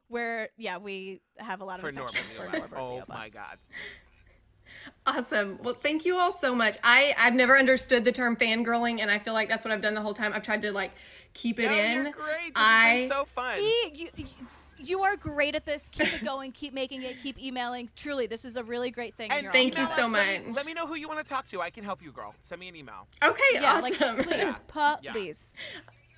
Where 0.08 0.48
yeah 0.56 0.78
we 0.78 1.20
have 1.38 1.60
a 1.60 1.64
lot 1.64 1.76
of 1.76 1.80
For 1.82 1.88
affection 1.88 2.20
Norbert 2.38 2.68
for 2.68 2.76
Leo 2.76 2.76
Butz. 2.76 2.78
Oh 2.78 2.94
Leo 2.94 3.04
my 3.08 3.28
god. 3.32 3.56
Awesome. 5.06 5.58
Well, 5.62 5.74
thank 5.74 6.04
you 6.04 6.16
all 6.16 6.32
so 6.32 6.54
much. 6.54 6.76
I 6.82 7.14
I've 7.18 7.34
never 7.34 7.58
understood 7.58 8.04
the 8.04 8.12
term 8.12 8.36
fangirling, 8.36 9.00
and 9.00 9.10
I 9.10 9.18
feel 9.18 9.32
like 9.34 9.48
that's 9.48 9.64
what 9.64 9.72
I've 9.72 9.80
done 9.82 9.94
the 9.94 10.00
whole 10.00 10.14
time. 10.14 10.32
I've 10.34 10.42
tried 10.42 10.62
to 10.62 10.72
like 10.72 10.92
keep 11.34 11.58
it 11.58 11.66
No, 11.70 11.74
in. 11.76 11.94
you're 12.04 12.12
great. 12.12 12.46
This 12.46 12.52
I 12.56 13.06
so 13.10 13.24
fun. 13.24 13.58
E, 13.58 13.90
you, 13.94 14.08
you- 14.16 14.26
you 14.76 15.00
are 15.02 15.16
great 15.16 15.54
at 15.54 15.64
this. 15.64 15.88
Keep 15.88 16.12
it 16.12 16.24
going. 16.24 16.52
keep 16.52 16.74
making 16.74 17.04
it. 17.04 17.18
Keep 17.22 17.42
emailing. 17.42 17.88
Truly, 17.96 18.26
this 18.26 18.44
is 18.44 18.56
a 18.56 18.64
really 18.64 18.90
great 18.90 19.14
thing. 19.14 19.30
And 19.30 19.46
thank 19.46 19.78
awesome 19.78 19.80
you 19.80 19.96
so 19.96 20.06
it. 20.06 20.12
Let 20.12 20.40
me, 20.42 20.46
much. 20.48 20.56
let 20.56 20.66
me 20.66 20.74
know 20.74 20.86
who 20.86 20.94
you 20.96 21.08
want 21.08 21.20
to 21.20 21.24
talk 21.24 21.48
to. 21.48 21.62
I 21.62 21.70
can 21.70 21.84
help 21.84 22.02
you, 22.02 22.12
girl. 22.12 22.34
Send 22.42 22.60
me 22.60 22.68
an 22.68 22.76
email. 22.76 23.06
Okay, 23.22 23.40
Yeah, 23.54 23.74
awesome. 23.78 23.82
like 23.82 24.26
please, 24.26 24.60
Yeah. 25.00 25.12
please. 25.12 25.56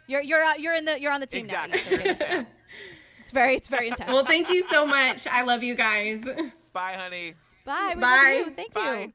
You're 0.09 0.23
you're 0.23 0.43
uh, 0.43 0.55
you're 0.59 0.75
in 0.75 0.85
the 0.85 1.01
you're 1.01 1.13
on 1.13 1.21
the 1.21 1.27
team 1.27 1.45
Exactly. 1.45 1.97
now. 1.97 2.03
Issa, 2.13 2.33
you 2.33 2.39
know, 2.39 2.45
so 2.45 2.45
It's 3.27 3.33
very 3.33 3.57
it's 3.57 3.69
very 3.69 3.89
intense. 3.89 4.13
well, 4.13 4.25
thank 4.25 4.51
you 4.51 4.63
so 4.63 4.87
much. 4.87 5.27
I 5.27 5.43
love 5.43 5.65
you 5.65 5.75
guys. 5.75 6.25
Bye, 6.73 6.95
honey. 6.97 7.35
Bye. 7.65 7.95
We 7.97 8.01
Bye. 8.01 8.07
love 8.39 8.47
you. 8.47 8.51
Thank 8.55 8.73
Bye. 8.73 9.01
you. 9.01 9.13